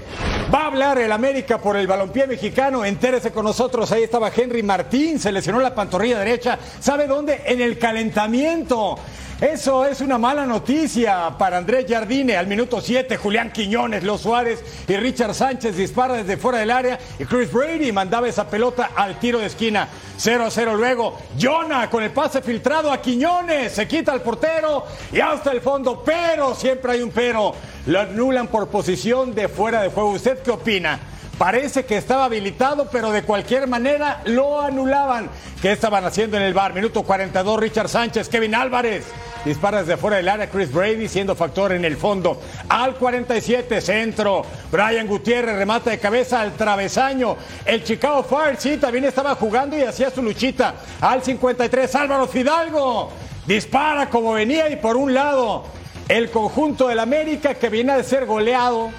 Va 0.54 0.60
a 0.60 0.66
hablar 0.66 0.98
el 0.98 1.10
América 1.10 1.58
por 1.58 1.76
el 1.76 1.88
balompié 1.88 2.28
mexicano. 2.28 2.84
Entérese 2.84 3.32
con 3.32 3.44
nosotros. 3.44 3.90
Ahí 3.90 4.04
estaba 4.04 4.30
Henry 4.34 4.62
Martín. 4.62 5.18
Se 5.18 5.32
lesionó 5.32 5.58
la 5.58 5.74
pantorrilla 5.74 6.20
derecha. 6.20 6.60
¿Sabe 6.78 7.08
dónde? 7.08 7.42
En 7.44 7.60
el 7.60 7.76
calentamiento. 7.76 8.96
Eso 9.44 9.84
es 9.84 10.00
una 10.00 10.16
mala 10.16 10.46
noticia 10.46 11.34
para 11.36 11.58
Andrés 11.58 11.84
Jardine. 11.86 12.38
Al 12.38 12.46
minuto 12.46 12.80
7, 12.80 13.18
Julián 13.18 13.52
Quiñones, 13.52 14.02
Los 14.02 14.22
Suárez 14.22 14.64
y 14.88 14.96
Richard 14.96 15.34
Sánchez 15.34 15.76
dispara 15.76 16.14
desde 16.14 16.38
fuera 16.38 16.56
del 16.56 16.70
área 16.70 16.98
y 17.18 17.26
Chris 17.26 17.52
Brady 17.52 17.92
mandaba 17.92 18.26
esa 18.26 18.48
pelota 18.48 18.92
al 18.96 19.18
tiro 19.18 19.40
de 19.40 19.46
esquina. 19.46 19.86
0 20.16 20.46
a 20.46 20.50
0 20.50 20.76
luego. 20.76 21.18
Jonah 21.38 21.90
con 21.90 22.02
el 22.02 22.10
pase 22.10 22.40
filtrado 22.40 22.90
a 22.90 23.02
Quiñones. 23.02 23.72
Se 23.72 23.86
quita 23.86 24.12
al 24.12 24.22
portero 24.22 24.86
y 25.12 25.20
hasta 25.20 25.52
el 25.52 25.60
fondo. 25.60 26.02
Pero 26.02 26.54
siempre 26.54 26.92
hay 26.92 27.02
un 27.02 27.10
pero. 27.10 27.54
Lo 27.84 28.00
anulan 28.00 28.46
por 28.46 28.68
posición 28.68 29.34
de 29.34 29.48
fuera 29.48 29.82
de 29.82 29.90
juego. 29.90 30.12
¿Usted 30.12 30.38
qué 30.38 30.52
opina? 30.52 30.98
Parece 31.38 31.84
que 31.84 31.96
estaba 31.96 32.26
habilitado, 32.26 32.88
pero 32.92 33.10
de 33.10 33.22
cualquier 33.22 33.66
manera 33.66 34.22
lo 34.24 34.60
anulaban. 34.60 35.28
¿Qué 35.60 35.72
estaban 35.72 36.04
haciendo 36.04 36.36
en 36.36 36.44
el 36.44 36.54
bar? 36.54 36.74
Minuto 36.74 37.02
42, 37.02 37.58
Richard 37.58 37.88
Sánchez, 37.88 38.28
Kevin 38.28 38.54
Álvarez. 38.54 39.04
Dispara 39.44 39.80
desde 39.80 39.96
fuera 39.96 40.16
del 40.16 40.28
área 40.28 40.48
Chris 40.48 40.72
Brady 40.72 41.08
siendo 41.08 41.34
factor 41.34 41.72
en 41.72 41.84
el 41.84 41.96
fondo. 41.96 42.40
Al 42.68 42.94
47, 42.94 43.80
centro. 43.80 44.42
Brian 44.70 45.06
Gutiérrez 45.06 45.56
remata 45.56 45.90
de 45.90 45.98
cabeza 45.98 46.40
al 46.40 46.52
travesaño. 46.52 47.36
El 47.66 47.82
Chicago 47.82 48.22
Fire 48.22 48.56
sí 48.58 48.76
también 48.76 49.04
estaba 49.04 49.34
jugando 49.34 49.76
y 49.76 49.82
hacía 49.82 50.10
su 50.10 50.22
luchita. 50.22 50.76
Al 51.00 51.22
53, 51.22 51.94
Álvaro 51.96 52.28
Fidalgo. 52.28 53.10
Dispara 53.46 54.08
como 54.08 54.32
venía 54.32 54.70
y 54.70 54.76
por 54.76 54.96
un 54.96 55.12
lado 55.12 55.64
el 56.08 56.30
conjunto 56.30 56.88
del 56.88 57.00
América 57.00 57.54
que 57.54 57.68
viene 57.68 57.96
de 57.96 58.04
ser 58.04 58.24
goleado 58.24 58.90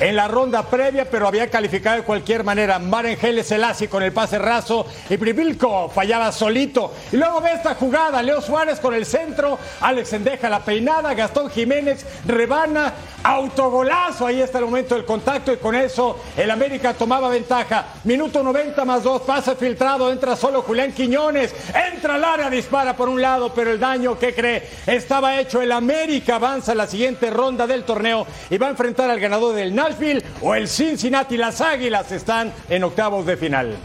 en 0.00 0.16
la 0.16 0.28
ronda 0.28 0.62
previa, 0.62 1.10
pero 1.10 1.26
había 1.26 1.50
calificado 1.50 1.96
de 1.96 2.02
cualquier 2.02 2.44
manera. 2.44 2.78
Marengel 2.78 3.42
Selassie 3.44 3.88
con 3.88 4.02
el 4.02 4.12
pase 4.12 4.38
raso 4.38 4.86
y 5.10 5.16
Privilco 5.16 5.88
fallaba 5.88 6.30
solito. 6.32 6.92
Y 7.12 7.16
luego 7.16 7.40
ve 7.40 7.52
esta 7.52 7.74
jugada, 7.74 8.22
Leo 8.22 8.40
Suárez 8.40 8.80
con 8.80 8.94
el 8.94 9.06
centro, 9.06 9.58
Alex 9.80 10.12
Endeja 10.12 10.48
la 10.48 10.64
peinada, 10.64 11.14
Gastón 11.14 11.50
Jiménez 11.50 12.04
rebana, 12.26 12.92
autogolazo. 13.22 14.26
Ahí 14.26 14.40
está 14.40 14.58
el 14.58 14.66
momento 14.66 14.94
del 14.94 15.04
contacto 15.04 15.52
y 15.52 15.56
con 15.56 15.74
eso 15.74 16.20
el 16.36 16.50
América 16.50 16.94
tomaba 16.94 17.28
ventaja. 17.28 17.86
Minuto 18.04 18.42
90 18.42 18.84
más 18.84 19.02
2, 19.02 19.22
pase 19.22 19.56
filtrado, 19.56 20.12
entra 20.12 20.36
solo 20.36 20.62
Julián 20.62 20.92
Quiñones, 20.92 21.54
entra 21.92 22.14
al 22.14 22.24
área, 22.24 22.50
dispara 22.50 22.96
por 22.96 23.08
un 23.08 23.20
lado, 23.20 23.52
pero 23.54 23.72
el 23.72 23.80
daño, 23.80 24.18
¿qué 24.18 24.34
cree? 24.34 24.68
Estaba 24.86 25.40
hecho. 25.40 25.60
El 25.60 25.72
América 25.72 26.36
avanza 26.36 26.72
a 26.72 26.74
la 26.74 26.86
siguiente 26.86 27.30
ronda 27.30 27.66
del 27.66 27.84
torneo 27.84 28.26
y 28.50 28.58
va 28.58 28.68
a 28.68 28.70
enfrentar 28.70 29.10
al 29.10 29.20
ganador 29.20 29.54
del 29.54 29.74
Nashville 29.88 30.22
o 30.42 30.54
el 30.54 30.68
Cincinnati. 30.68 31.36
Las 31.36 31.60
Águilas 31.60 32.12
están 32.12 32.52
en 32.68 32.84
octavos 32.84 33.24
de 33.24 33.36
final. 33.36 33.76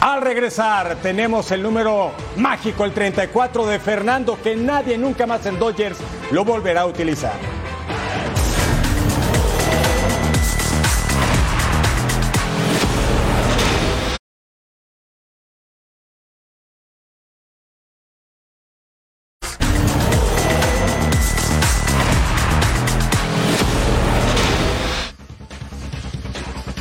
Al 0.00 0.22
regresar 0.22 0.96
tenemos 1.02 1.50
el 1.52 1.62
número 1.62 2.12
mágico, 2.36 2.84
el 2.84 2.92
34 2.92 3.66
de 3.66 3.78
Fernando, 3.78 4.38
que 4.42 4.56
nadie 4.56 4.98
nunca 4.98 5.26
más 5.26 5.46
en 5.46 5.58
Dodgers 5.58 5.98
lo 6.32 6.44
volverá 6.44 6.82
a 6.82 6.86
utilizar. 6.86 7.61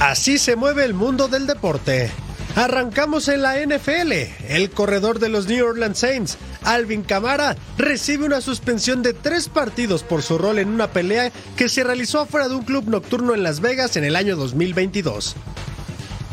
Así 0.01 0.39
se 0.39 0.55
mueve 0.55 0.83
el 0.83 0.95
mundo 0.95 1.27
del 1.27 1.45
deporte. 1.45 2.09
Arrancamos 2.55 3.27
en 3.27 3.43
la 3.43 3.63
NFL. 3.63 4.11
El 4.49 4.71
corredor 4.71 5.19
de 5.19 5.29
los 5.29 5.45
New 5.45 5.63
Orleans 5.63 5.99
Saints, 5.99 6.37
Alvin 6.63 7.03
Kamara, 7.03 7.55
recibe 7.77 8.25
una 8.25 8.41
suspensión 8.41 9.03
de 9.03 9.13
tres 9.13 9.47
partidos 9.47 10.01
por 10.01 10.23
su 10.23 10.39
rol 10.39 10.57
en 10.57 10.69
una 10.69 10.87
pelea 10.87 11.31
que 11.55 11.69
se 11.69 11.83
realizó 11.83 12.21
afuera 12.21 12.49
de 12.49 12.55
un 12.55 12.63
club 12.63 12.89
nocturno 12.89 13.35
en 13.35 13.43
Las 13.43 13.59
Vegas 13.59 13.95
en 13.95 14.03
el 14.03 14.15
año 14.15 14.35
2022. 14.37 15.35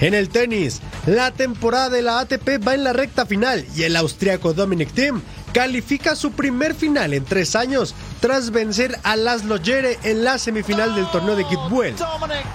En 0.00 0.14
el 0.14 0.30
tenis, 0.30 0.80
la 1.04 1.32
temporada 1.32 1.90
de 1.90 2.00
la 2.00 2.20
ATP 2.20 2.66
va 2.66 2.74
en 2.74 2.84
la 2.84 2.94
recta 2.94 3.26
final 3.26 3.66
y 3.76 3.82
el 3.82 3.96
austriaco 3.96 4.54
Dominic 4.54 4.92
Thiem 4.92 5.20
califica 5.52 6.14
su 6.16 6.32
primer 6.32 6.74
final 6.74 7.14
en 7.14 7.24
tres 7.24 7.56
años 7.56 7.94
tras 8.20 8.50
vencer 8.50 8.98
a 9.02 9.16
Laszlo 9.16 9.58
Jere 9.62 9.98
en 10.02 10.24
la 10.24 10.38
semifinal 10.38 10.94
del 10.94 11.10
torneo 11.10 11.36
de 11.36 11.46
Kitbuel. 11.46 11.94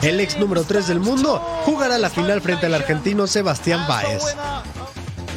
El 0.02 0.20
ex 0.20 0.38
número 0.38 0.64
3 0.64 0.88
del 0.88 1.00
mundo 1.00 1.40
jugará 1.66 1.98
la 1.98 2.10
final 2.10 2.42
frente 2.42 2.66
al 2.66 2.74
argentino 2.76 3.28
Sebastián 3.28 3.86
Baez. 3.88 4.24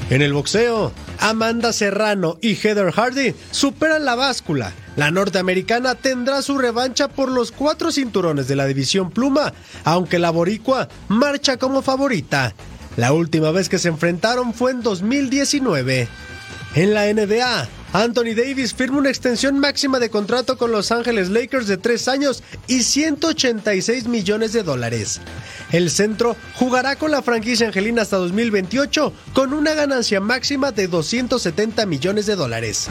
En 0.09 0.23
el 0.23 0.33
boxeo, 0.33 0.93
Amanda 1.19 1.73
Serrano 1.73 2.39
y 2.41 2.55
Heather 2.55 2.93
Hardy 2.93 3.35
superan 3.51 4.05
la 4.05 4.15
báscula. 4.15 4.73
La 4.95 5.11
norteamericana 5.11 5.97
tendrá 5.97 6.43
su 6.43 6.59
revancha 6.59 7.09
por 7.09 7.29
los 7.29 7.51
cuatro 7.51 7.91
cinturones 7.91 8.47
de 8.47 8.55
la 8.55 8.67
división 8.67 9.11
pluma, 9.11 9.53
aunque 9.85 10.21
la 10.21 10.31
boricua 10.31 10.89
marcha 11.09 11.57
como 11.57 11.83
favorita. 11.83 12.55
La 12.97 13.13
última 13.13 13.51
vez 13.51 13.69
que 13.69 13.79
se 13.79 13.89
enfrentaron 13.89 14.55
fue 14.55 14.71
en 14.71 14.83
2019. 14.83 16.09
En 16.77 16.93
la 16.93 17.11
NBA, 17.11 17.69
Anthony 17.95 18.35
Davis 18.37 18.75
firma 18.75 18.99
una 18.99 19.09
extensión 19.09 19.59
máxima 19.59 19.99
de 19.99 20.11
contrato 20.11 20.59
con 20.59 20.73
Los 20.73 20.93
Ángeles 20.93 21.31
Lakers 21.31 21.67
de 21.69 21.79
3 21.79 22.09
años 22.09 22.43
y 22.67 22.83
186 22.83 24.09
millones 24.09 24.53
de 24.53 24.63
dólares. 24.63 25.23
El 25.73 25.91
centro 25.91 26.37
jugará 26.55 26.97
con 26.97 27.11
la 27.11 27.23
franquicia 27.23 27.67
Angelina 27.67 28.03
hasta 28.03 28.19
2028 28.19 29.11
con 29.33 29.55
una 29.55 29.73
ganancia 29.73 30.21
máxima 30.21 30.71
de 30.71 30.87
270 30.87 31.87
millones 31.87 32.27
de 32.27 32.37
dólares. 32.37 32.91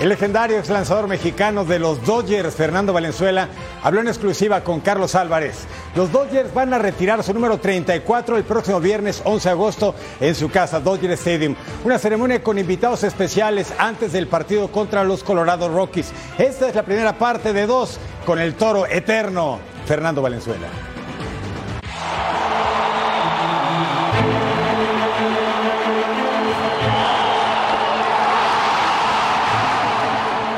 El 0.00 0.08
legendario 0.08 0.58
ex 0.58 0.70
lanzador 0.70 1.06
mexicano 1.06 1.64
de 1.64 1.78
los 1.78 2.04
Dodgers, 2.04 2.56
Fernando 2.56 2.92
Valenzuela, 2.92 3.48
habló 3.82 4.00
en 4.00 4.08
exclusiva 4.08 4.62
con 4.62 4.80
Carlos 4.80 5.14
Álvarez. 5.14 5.66
Los 5.94 6.10
Dodgers 6.10 6.52
van 6.52 6.74
a 6.74 6.78
retirar 6.78 7.22
su 7.22 7.32
número 7.32 7.58
34 7.58 8.36
el 8.36 8.42
próximo 8.42 8.80
viernes 8.80 9.22
11 9.24 9.48
de 9.48 9.52
agosto 9.52 9.94
en 10.20 10.34
su 10.34 10.50
casa, 10.50 10.80
Dodger 10.80 11.12
Stadium. 11.12 11.54
Una 11.84 11.98
ceremonia 11.98 12.42
con 12.42 12.58
invitados 12.58 13.04
especiales 13.04 13.72
antes 13.78 14.12
del 14.12 14.26
partido 14.26 14.70
contra 14.72 15.04
los 15.04 15.22
Colorado 15.22 15.68
Rockies. 15.68 16.12
Esta 16.38 16.68
es 16.68 16.74
la 16.74 16.82
primera 16.82 17.16
parte 17.16 17.52
de 17.52 17.66
dos 17.66 17.98
con 18.26 18.40
el 18.40 18.56
toro 18.56 18.86
eterno, 18.86 19.60
Fernando 19.86 20.20
Valenzuela. 20.20 20.93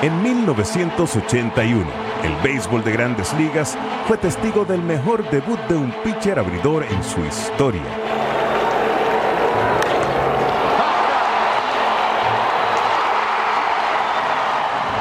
En 0.06 0.22
1981, 0.22 1.84
el 2.22 2.36
béisbol 2.40 2.84
de 2.84 2.92
grandes 2.92 3.34
ligas 3.34 3.76
fue 4.06 4.16
testigo 4.16 4.64
del 4.64 4.80
mejor 4.80 5.28
debut 5.30 5.58
de 5.68 5.74
un 5.74 5.90
pitcher 6.04 6.38
abridor 6.38 6.84
en 6.84 7.02
su 7.02 7.24
historia. 7.24 7.82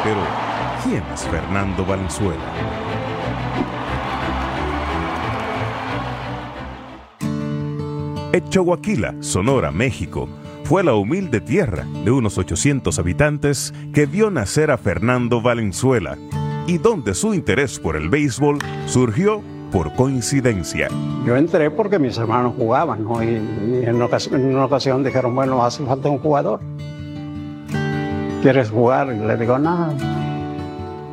Pero, 0.03 0.21
¿quién 0.83 1.03
es 1.13 1.21
Fernando 1.27 1.85
Valenzuela? 1.85 2.41
Echoaquila, 8.33 9.13
Sonora, 9.19 9.69
México, 9.69 10.27
fue 10.65 10.83
la 10.83 10.95
humilde 10.95 11.41
tierra 11.41 11.85
de 12.03 12.09
unos 12.09 12.39
800 12.39 12.97
habitantes 12.97 13.71
que 13.93 14.07
vio 14.07 14.31
nacer 14.31 14.71
a 14.71 14.79
Fernando 14.79 15.39
Valenzuela 15.39 16.17
y 16.65 16.79
donde 16.79 17.13
su 17.13 17.35
interés 17.35 17.79
por 17.79 17.95
el 17.95 18.09
béisbol 18.09 18.57
surgió 18.87 19.43
por 19.71 19.93
coincidencia. 19.93 20.89
Yo 21.23 21.35
entré 21.35 21.69
porque 21.69 21.99
mis 21.99 22.17
hermanos 22.17 22.55
jugaban, 22.57 23.03
¿no? 23.03 23.21
Y, 23.21 23.27
y 23.27 23.83
en, 23.85 23.95
una 23.95 24.05
ocasión, 24.05 24.41
en, 24.41 24.55
una 24.55 24.65
ocasión, 24.65 25.03
dijeron, 25.03 25.35
bueno, 25.35 25.63
hace 25.63 25.85
falta 25.85 26.09
un 26.09 26.17
jugador. 26.17 26.59
¿Quieres 28.41 28.71
jugar? 28.71 29.13
Y 29.13 29.19
le 29.19 29.37
digo, 29.37 29.59
nada. 29.59 29.93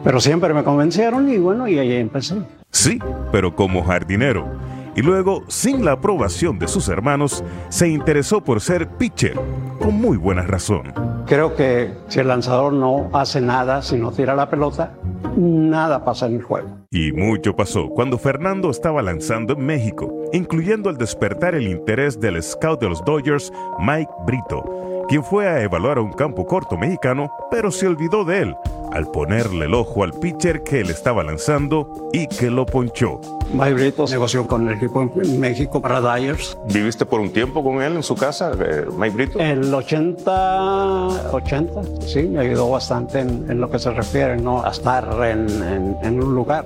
Pero 0.03 0.19
siempre 0.19 0.55
me 0.55 0.65
convencieron 0.65 1.29
y 1.31 1.37
bueno, 1.37 1.69
y 1.69 1.79
ahí 1.79 1.93
empecé. 1.97 2.37
Sí, 2.71 2.99
pero 3.31 3.55
como 3.55 3.85
jardinero. 3.85 4.47
Y 4.95 5.03
luego, 5.03 5.43
sin 5.49 5.85
la 5.85 5.93
aprobación 5.93 6.59
de 6.59 6.69
sus 6.69 6.89
hermanos, 6.89 7.43
se 7.71 7.89
interesó 7.89 8.43
por 8.43 8.61
ser 8.61 8.89
pitcher, 8.89 9.39
con 9.79 9.95
muy 9.95 10.17
buena 10.17 10.43
razón. 10.43 10.93
Creo 11.27 11.55
que 11.55 11.93
si 12.09 12.21
el 12.21 12.29
lanzador 12.29 12.73
no 12.73 13.09
hace 13.13 13.41
nada, 13.41 13.83
si 13.83 13.97
no 13.97 14.13
tira 14.13 14.35
la 14.35 14.51
pelota, 14.51 14.95
nada 15.37 16.05
pasa 16.05 16.27
en 16.27 16.37
el 16.37 16.43
juego. 16.43 16.69
Y 16.91 17.13
mucho 17.13 17.57
pasó 17.57 17.89
cuando 17.89 18.19
Fernando 18.19 18.71
estaba 18.71 19.01
lanzando 19.01 19.55
en 19.55 19.65
México, 19.65 20.13
incluyendo 20.33 20.91
al 20.91 20.99
despertar 20.99 21.55
el 21.55 21.69
interés 21.69 22.21
del 22.21 22.43
scout 22.43 22.81
de 22.81 22.91
los 22.91 23.03
Dodgers, 23.05 23.51
Mike 23.81 24.11
Brito, 24.27 24.82
quien 25.13 25.23
fue 25.23 25.47
a 25.47 25.61
evaluar 25.61 25.99
a 25.99 26.01
un 26.01 26.11
campo 26.11 26.47
corto 26.47 26.79
mexicano, 26.79 27.31
pero 27.51 27.71
se 27.71 27.87
olvidó 27.87 28.25
de 28.25 28.41
él 28.41 28.57
al 28.93 29.11
ponerle 29.11 29.67
el 29.67 29.75
ojo 29.75 30.05
al 30.05 30.13
pitcher 30.15 30.63
que 30.63 30.81
él 30.81 30.89
estaba 30.89 31.23
lanzando 31.23 32.09
y 32.15 32.27
que 32.29 32.51
lo 32.51 32.65
ponchó. 32.65 33.21
Mike 33.53 33.75
Brito 33.75 34.07
negoció 34.07 34.47
con 34.47 34.67
el 34.67 34.77
equipo 34.77 35.03
en 35.03 35.39
México 35.39 35.83
para 35.83 36.01
Dyers. 36.01 36.57
¿Viviste 36.73 37.05
por 37.05 37.21
un 37.21 37.31
tiempo 37.31 37.63
con 37.63 37.83
él 37.83 37.97
en 37.97 38.03
su 38.03 38.15
casa, 38.15 38.53
eh, 38.59 38.87
Mike 38.97 39.15
Brito? 39.15 39.39
El 39.39 39.75
80, 39.75 41.31
80, 41.31 41.83
sí, 42.07 42.23
me 42.23 42.41
ayudó 42.41 42.71
bastante 42.71 43.21
en, 43.21 43.51
en 43.51 43.61
lo 43.61 43.71
que 43.71 43.79
se 43.79 43.91
refiere 43.91 44.39
¿no? 44.39 44.65
a 44.65 44.71
estar 44.71 45.07
en, 45.27 45.47
en, 45.63 45.97
en 46.03 46.23
un 46.23 46.35
lugar. 46.35 46.65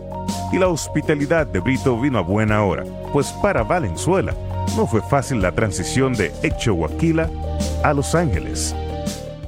Y 0.52 0.58
la 0.58 0.68
hospitalidad 0.68 1.48
de 1.48 1.58
Brito 1.58 2.00
vino 2.00 2.20
a 2.20 2.22
buena 2.22 2.64
hora, 2.64 2.84
pues 3.12 3.32
para 3.42 3.64
Valenzuela 3.64 4.34
no 4.76 4.86
fue 4.86 5.02
fácil 5.02 5.42
la 5.42 5.52
transición 5.52 6.14
de 6.14 6.32
Echoaquila 6.42 7.30
a 7.82 7.92
Los 7.92 8.14
Ángeles. 8.14 8.74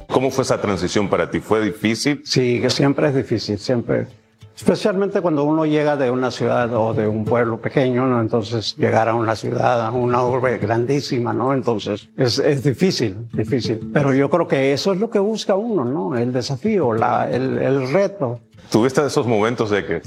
¿Cómo 0.07 0.31
fue 0.31 0.43
esa 0.43 0.59
transición 0.59 1.07
para 1.09 1.29
ti? 1.29 1.39
¿Fue 1.39 1.61
difícil? 1.63 2.21
Sí, 2.25 2.59
que 2.61 2.69
siempre 2.69 3.07
es 3.09 3.15
difícil, 3.15 3.59
siempre. 3.59 4.07
Especialmente 4.55 5.21
cuando 5.21 5.45
uno 5.45 5.65
llega 5.65 5.95
de 5.95 6.11
una 6.11 6.31
ciudad 6.31 6.73
o 6.73 6.93
de 6.93 7.07
un 7.07 7.23
pueblo 7.23 7.61
pequeño, 7.61 8.05
¿no? 8.07 8.19
Entonces 8.19 8.75
llegar 8.75 9.07
a 9.07 9.13
una 9.13 9.35
ciudad, 9.35 9.85
a 9.85 9.91
una 9.91 10.21
urbe 10.23 10.57
grandísima, 10.57 11.31
¿no? 11.31 11.53
Entonces 11.53 12.09
es, 12.17 12.39
es 12.39 12.63
difícil, 12.63 13.15
difícil. 13.31 13.91
Pero 13.93 14.13
yo 14.13 14.29
creo 14.29 14.47
que 14.47 14.73
eso 14.73 14.91
es 14.91 14.99
lo 14.99 15.09
que 15.09 15.19
busca 15.19 15.55
uno, 15.55 15.85
¿no? 15.85 16.17
El 16.17 16.33
desafío, 16.33 16.91
la, 16.93 17.29
el, 17.31 17.57
el 17.59 17.89
reto. 17.93 18.41
¿Tuviste 18.69 19.05
esos 19.05 19.25
momentos 19.25 19.69
de 19.69 19.85
que 19.85 20.01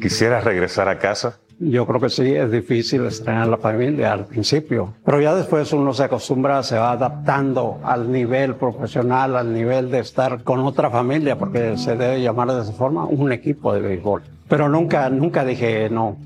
quisieras 0.00 0.44
regresar 0.44 0.88
a 0.88 0.98
casa? 0.98 1.38
Yo 1.62 1.86
creo 1.86 2.00
que 2.00 2.08
sí, 2.08 2.34
es 2.34 2.50
difícil 2.50 3.04
extrañar 3.04 3.42
a 3.42 3.50
la 3.50 3.56
familia 3.58 4.14
al 4.14 4.24
principio, 4.24 4.94
pero 5.04 5.20
ya 5.20 5.34
después 5.34 5.70
uno 5.74 5.92
se 5.92 6.04
acostumbra, 6.04 6.62
se 6.62 6.78
va 6.78 6.92
adaptando 6.92 7.80
al 7.84 8.10
nivel 8.10 8.54
profesional, 8.54 9.36
al 9.36 9.52
nivel 9.52 9.90
de 9.90 9.98
estar 9.98 10.42
con 10.42 10.60
otra 10.60 10.88
familia, 10.88 11.36
porque 11.36 11.76
se 11.76 11.96
debe 11.96 12.22
llamar 12.22 12.50
de 12.50 12.62
esa 12.62 12.72
forma 12.72 13.04
un 13.04 13.30
equipo 13.30 13.74
de 13.74 13.82
béisbol. 13.82 14.22
Pero 14.48 14.70
nunca, 14.70 15.10
nunca 15.10 15.44
dije, 15.44 15.90
no, 15.90 16.16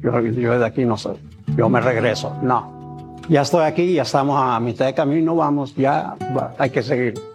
yo, 0.00 0.18
yo 0.20 0.58
de 0.58 0.66
aquí 0.66 0.84
no 0.84 0.96
soy, 0.96 1.16
yo 1.56 1.68
me 1.68 1.80
regreso, 1.80 2.36
no. 2.42 3.16
Ya 3.28 3.42
estoy 3.42 3.62
aquí, 3.62 3.92
ya 3.92 4.02
estamos 4.02 4.36
a 4.36 4.58
mitad 4.58 4.86
de 4.86 4.94
camino, 4.94 5.36
vamos, 5.36 5.76
ya 5.76 6.16
hay 6.58 6.70
que 6.70 6.82
seguir. 6.82 7.31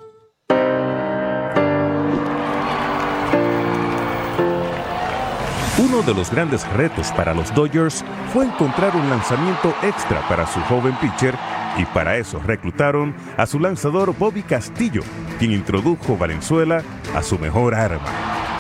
De 6.08 6.13
los 6.13 6.32
grandes 6.32 6.67
retos 6.74 7.12
para 7.12 7.34
los 7.34 7.54
Dodgers 7.54 8.04
fue 8.32 8.46
encontrar 8.46 8.96
un 8.96 9.10
lanzamiento 9.10 9.74
extra 9.84 10.22
para 10.30 10.48
su 10.48 10.60
joven 10.62 10.96
pitcher 11.02 11.36
y 11.78 11.86
para 11.86 12.15
eso 12.15 12.39
reclutaron 12.46 13.13
a 13.36 13.46
su 13.46 13.60
lanzador 13.60 14.15
Bobby 14.17 14.41
Castillo, 14.41 15.02
quien 15.38 15.52
introdujo 15.52 16.17
Valenzuela 16.17 16.82
a 17.13 17.22
su 17.22 17.38
mejor 17.38 17.76
arma, 17.76 18.08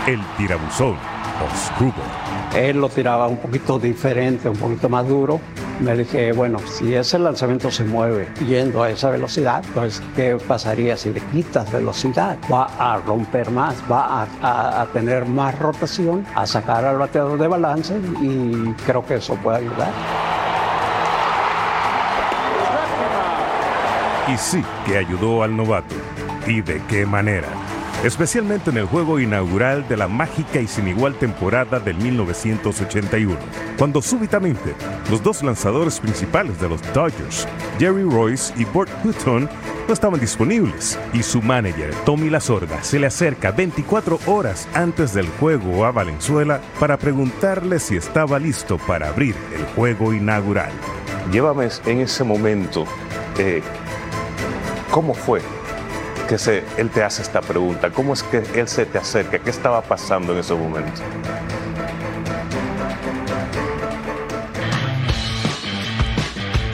el 0.07 0.19
tirabuzón 0.37 0.95
o. 0.95 2.57
Él 2.57 2.81
lo 2.81 2.89
tiraba 2.89 3.27
un 3.27 3.37
poquito 3.37 3.79
diferente, 3.79 4.49
un 4.49 4.57
poquito 4.57 4.89
más 4.89 5.07
duro. 5.07 5.39
Me 5.79 5.95
dije, 5.95 6.31
bueno, 6.31 6.57
si 6.65 6.95
ese 6.95 7.19
lanzamiento 7.19 7.69
se 7.69 7.83
mueve 7.83 8.27
yendo 8.47 8.81
a 8.81 8.89
esa 8.89 9.11
velocidad, 9.11 9.63
pues 9.75 10.01
¿qué 10.15 10.35
pasaría 10.47 10.97
si 10.97 11.13
le 11.13 11.21
quitas 11.21 11.71
velocidad? 11.71 12.37
Va 12.51 12.67
a 12.79 12.97
romper 12.97 13.51
más, 13.51 13.75
va 13.89 14.23
a, 14.23 14.27
a, 14.41 14.81
a 14.81 14.85
tener 14.87 15.25
más 15.25 15.57
rotación, 15.59 16.25
a 16.33 16.47
sacar 16.47 16.83
al 16.83 16.97
bateador 16.97 17.37
de 17.37 17.47
balance 17.47 17.95
y 18.21 18.73
creo 18.87 19.05
que 19.05 19.15
eso 19.15 19.35
puede 19.35 19.57
ayudar. 19.59 19.91
Y 24.33 24.37
sí 24.37 24.63
que 24.85 24.97
ayudó 24.97 25.43
al 25.43 25.55
novato. 25.55 25.95
¿Y 26.47 26.61
de 26.61 26.81
qué 26.89 27.05
manera? 27.05 27.47
Especialmente 28.03 28.69
en 28.69 28.77
el 28.77 28.85
juego 28.85 29.19
inaugural 29.19 29.87
de 29.87 29.97
la 29.97 30.07
mágica 30.07 30.59
y 30.59 30.67
sin 30.67 30.87
igual 30.87 31.15
temporada 31.15 31.79
del 31.79 31.97
1981, 31.97 33.37
cuando 33.77 34.01
súbitamente 34.01 34.75
los 35.09 35.23
dos 35.23 35.43
lanzadores 35.43 35.99
principales 35.99 36.59
de 36.59 36.69
los 36.69 36.81
Dodgers, 36.93 37.47
Jerry 37.79 38.03
Royce 38.03 38.53
y 38.57 38.65
Burt 38.65 38.89
Hutton, 39.03 39.49
no 39.87 39.93
estaban 39.93 40.19
disponibles 40.19 40.99
y 41.13 41.23
su 41.23 41.41
manager, 41.41 41.93
Tommy 42.05 42.29
Lasorda, 42.29 42.83
se 42.83 42.99
le 42.99 43.07
acerca 43.07 43.51
24 43.51 44.19
horas 44.25 44.67
antes 44.73 45.13
del 45.13 45.27
juego 45.39 45.85
a 45.85 45.91
Valenzuela 45.91 46.61
para 46.79 46.97
preguntarle 46.97 47.79
si 47.79 47.95
estaba 47.95 48.37
listo 48.37 48.77
para 48.77 49.09
abrir 49.09 49.35
el 49.55 49.65
juego 49.75 50.13
inaugural. 50.13 50.71
Llévame 51.31 51.69
en 51.85 52.01
ese 52.01 52.23
momento, 52.23 52.85
eh, 53.37 53.61
¿cómo 54.91 55.13
fue 55.13 55.41
que 56.27 56.37
se, 56.37 56.63
él 56.77 56.89
te 56.89 57.03
hace 57.03 57.21
esta 57.21 57.41
pregunta? 57.41 57.89
¿Cómo 57.89 58.13
es 58.13 58.21
que 58.21 58.43
él 58.55 58.67
se 58.67 58.85
te 58.85 58.97
acerca? 58.97 59.39
¿Qué 59.39 59.49
estaba 59.49 59.81
pasando 59.81 60.33
en 60.33 60.39
ese 60.39 60.53
momento? 60.53 61.01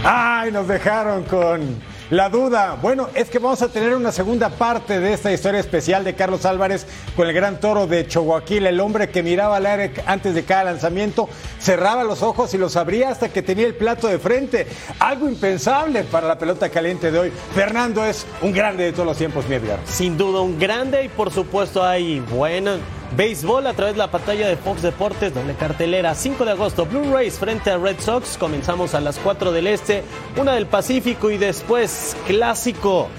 ¡Ay, 0.03 0.51
nos 0.51 0.67
dejaron 0.67 1.23
con 1.23 1.92
la 2.13 2.29
duda. 2.29 2.77
Bueno, 2.79 3.09
es 3.15 3.29
que 3.29 3.39
vamos 3.39 3.63
a 3.63 3.69
tener 3.69 3.95
una 3.95 4.11
segunda 4.11 4.49
parte 4.49 4.99
de 4.99 5.13
esta 5.13 5.33
historia 5.33 5.59
especial 5.59 6.03
de 6.03 6.13
Carlos 6.13 6.45
Álvarez 6.45 6.85
con 7.15 7.27
el 7.27 7.33
gran 7.33 7.59
toro 7.59 7.87
de 7.87 8.07
Chihuahua, 8.07 8.43
el 8.47 8.79
hombre 8.79 9.09
que 9.09 9.23
miraba 9.23 9.57
al 9.57 9.65
aire 9.65 9.93
antes 10.05 10.35
de 10.35 10.43
cada 10.43 10.65
lanzamiento, 10.65 11.27
cerraba 11.59 12.03
los 12.03 12.21
ojos 12.21 12.53
y 12.53 12.59
los 12.59 12.75
abría 12.75 13.09
hasta 13.09 13.29
que 13.29 13.41
tenía 13.41 13.65
el 13.65 13.73
plato 13.73 14.07
de 14.07 14.19
frente. 14.19 14.67
Algo 14.99 15.27
impensable 15.27 16.03
para 16.03 16.27
la 16.27 16.37
pelota 16.37 16.69
caliente 16.69 17.11
de 17.11 17.17
hoy. 17.17 17.31
Fernando 17.55 18.05
es 18.05 18.27
un 18.43 18.53
grande 18.53 18.83
de 18.83 18.91
todos 18.91 19.07
los 19.07 19.17
tiempos, 19.17 19.47
mi 19.49 19.55
Edgar. 19.55 19.79
Sin 19.85 20.15
duda, 20.15 20.41
un 20.41 20.59
grande 20.59 21.03
y 21.05 21.09
por 21.09 21.31
supuesto 21.31 21.83
hay 21.83 22.19
buena 22.19 22.77
Béisbol 23.15 23.67
a 23.67 23.73
través 23.73 23.93
de 23.93 23.99
la 23.99 24.09
pantalla 24.09 24.47
de 24.47 24.57
Fox 24.57 24.81
Deportes, 24.81 25.35
doble 25.35 25.53
cartelera, 25.53 26.15
5 26.15 26.45
de 26.45 26.51
agosto, 26.51 26.85
Blue 26.85 27.13
Rays 27.13 27.37
frente 27.37 27.69
a 27.69 27.77
Red 27.77 27.99
Sox, 27.99 28.37
comenzamos 28.39 28.95
a 28.95 29.01
las 29.01 29.19
4 29.19 29.51
del 29.51 29.67
Este, 29.67 30.03
una 30.35 30.53
del 30.53 30.65
Pacífico 30.65 31.29
y 31.29 31.37
después 31.37 32.17
clásico 32.25 33.09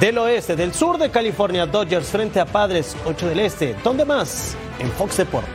del 0.00 0.16
Oeste, 0.16 0.56
del 0.56 0.72
sur 0.72 0.96
de 0.96 1.10
California, 1.10 1.66
Dodgers 1.66 2.06
frente 2.06 2.40
a 2.40 2.46
Padres, 2.46 2.96
8 3.04 3.28
del 3.28 3.40
Este, 3.40 3.76
¿dónde 3.84 4.06
más? 4.06 4.56
En 4.78 4.90
Fox 4.92 5.18
Deportes. 5.18 5.52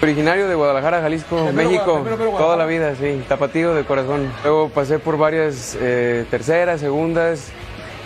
Originario 0.00 0.48
de 0.48 0.54
Guadalajara, 0.54 1.02
Jalisco, 1.02 1.50
México, 1.52 2.02
toda 2.38 2.56
la 2.56 2.64
vida, 2.64 2.94
sí, 2.94 3.22
tapatío 3.28 3.74
de 3.74 3.84
corazón. 3.84 4.32
Luego 4.42 4.70
pasé 4.70 4.98
por 4.98 5.18
varias 5.18 5.76
eh, 5.80 6.24
terceras, 6.30 6.80
segundas, 6.80 7.50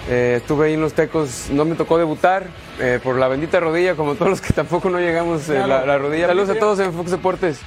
eh, 0.08 0.36
estuve 0.38 0.66
ahí 0.66 0.74
en 0.74 0.80
los 0.80 0.94
Tecos, 0.94 1.48
no 1.50 1.64
me 1.64 1.74
tocó 1.74 1.98
debutar 1.98 2.46
eh, 2.78 2.98
por 3.02 3.16
la 3.16 3.28
bendita 3.28 3.60
rodilla, 3.60 3.94
como 3.94 4.14
todos 4.14 4.30
los 4.30 4.40
que 4.40 4.52
tampoco 4.52 4.90
no 4.90 4.98
llegamos 4.98 5.48
eh, 5.48 5.58
la, 5.66 5.84
la, 5.84 5.98
rodilla. 5.98 6.26
Saludos 6.26 6.50
a 6.50 6.58
todos 6.58 6.80
en 6.80 6.92
Fox 6.92 7.10
Deportes. 7.10 7.60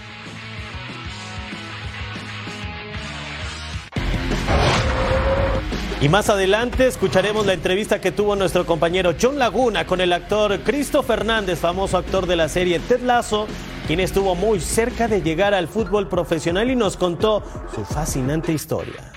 Y 6.02 6.10
más 6.10 6.30
adelante 6.30 6.88
escucharemos 6.88 7.46
la 7.46 7.54
entrevista 7.54 8.02
que 8.02 8.12
tuvo 8.12 8.36
nuestro 8.36 8.66
compañero 8.66 9.14
John 9.22 9.40
Laguna 9.40 9.86
con 9.86 10.02
el 10.02 10.12
actor 10.12 10.60
Cristo 10.60 11.02
Fernández, 11.02 11.60
famoso 11.60 11.98
actor 11.98 12.28
de 12.28 12.36
la 12.36 12.50
serie 12.50 12.80
Ted 12.80 13.04
Lasso, 13.04 13.48
quien 13.88 14.02
estuvo 14.02 14.36
muy 14.36 14.60
cerca 14.60 15.08
de 15.08 15.22
llegar 15.22 15.54
al 15.54 15.70
fútbol 15.70 16.10
profesional 16.10 16.70
y 16.70 16.76
nos 16.76 16.98
contó 16.98 17.42
su 17.74 17.86
fascinante 17.86 18.52
historia. 18.52 19.14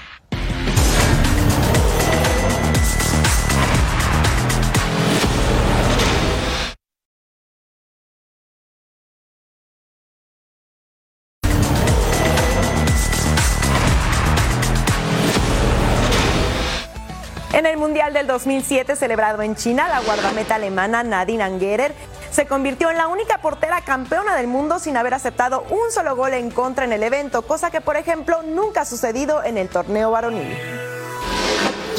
En 17.57 17.65
el 17.65 17.79
Mundial 17.79 18.13
del 18.13 18.27
2007 18.27 18.97
celebrado 18.97 19.41
en 19.41 19.57
China, 19.57 19.89
la 19.89 20.01
guardameta 20.01 20.57
alemana 20.57 21.03
Nadine 21.03 21.43
Angerer 21.43 21.95
se 22.31 22.45
convirtió 22.45 22.91
en 22.91 22.99
la 22.99 23.09
única 23.09 23.39
portera 23.39 23.81
campeona 23.81 24.37
del 24.37 24.47
mundo 24.47 24.79
sin 24.79 24.95
haber 24.99 25.15
aceptado 25.15 25.65
un 25.71 25.91
solo 25.91 26.15
gol 26.15 26.35
en 26.35 26.51
contra 26.51 26.85
en 26.85 26.93
el 26.93 27.03
evento, 27.03 27.41
cosa 27.47 27.71
que 27.71 27.81
por 27.81 27.97
ejemplo 27.97 28.43
nunca 28.43 28.83
ha 28.83 28.85
sucedido 28.85 29.43
en 29.43 29.57
el 29.57 29.71
torneo 29.71 30.11
varonil. 30.11 30.55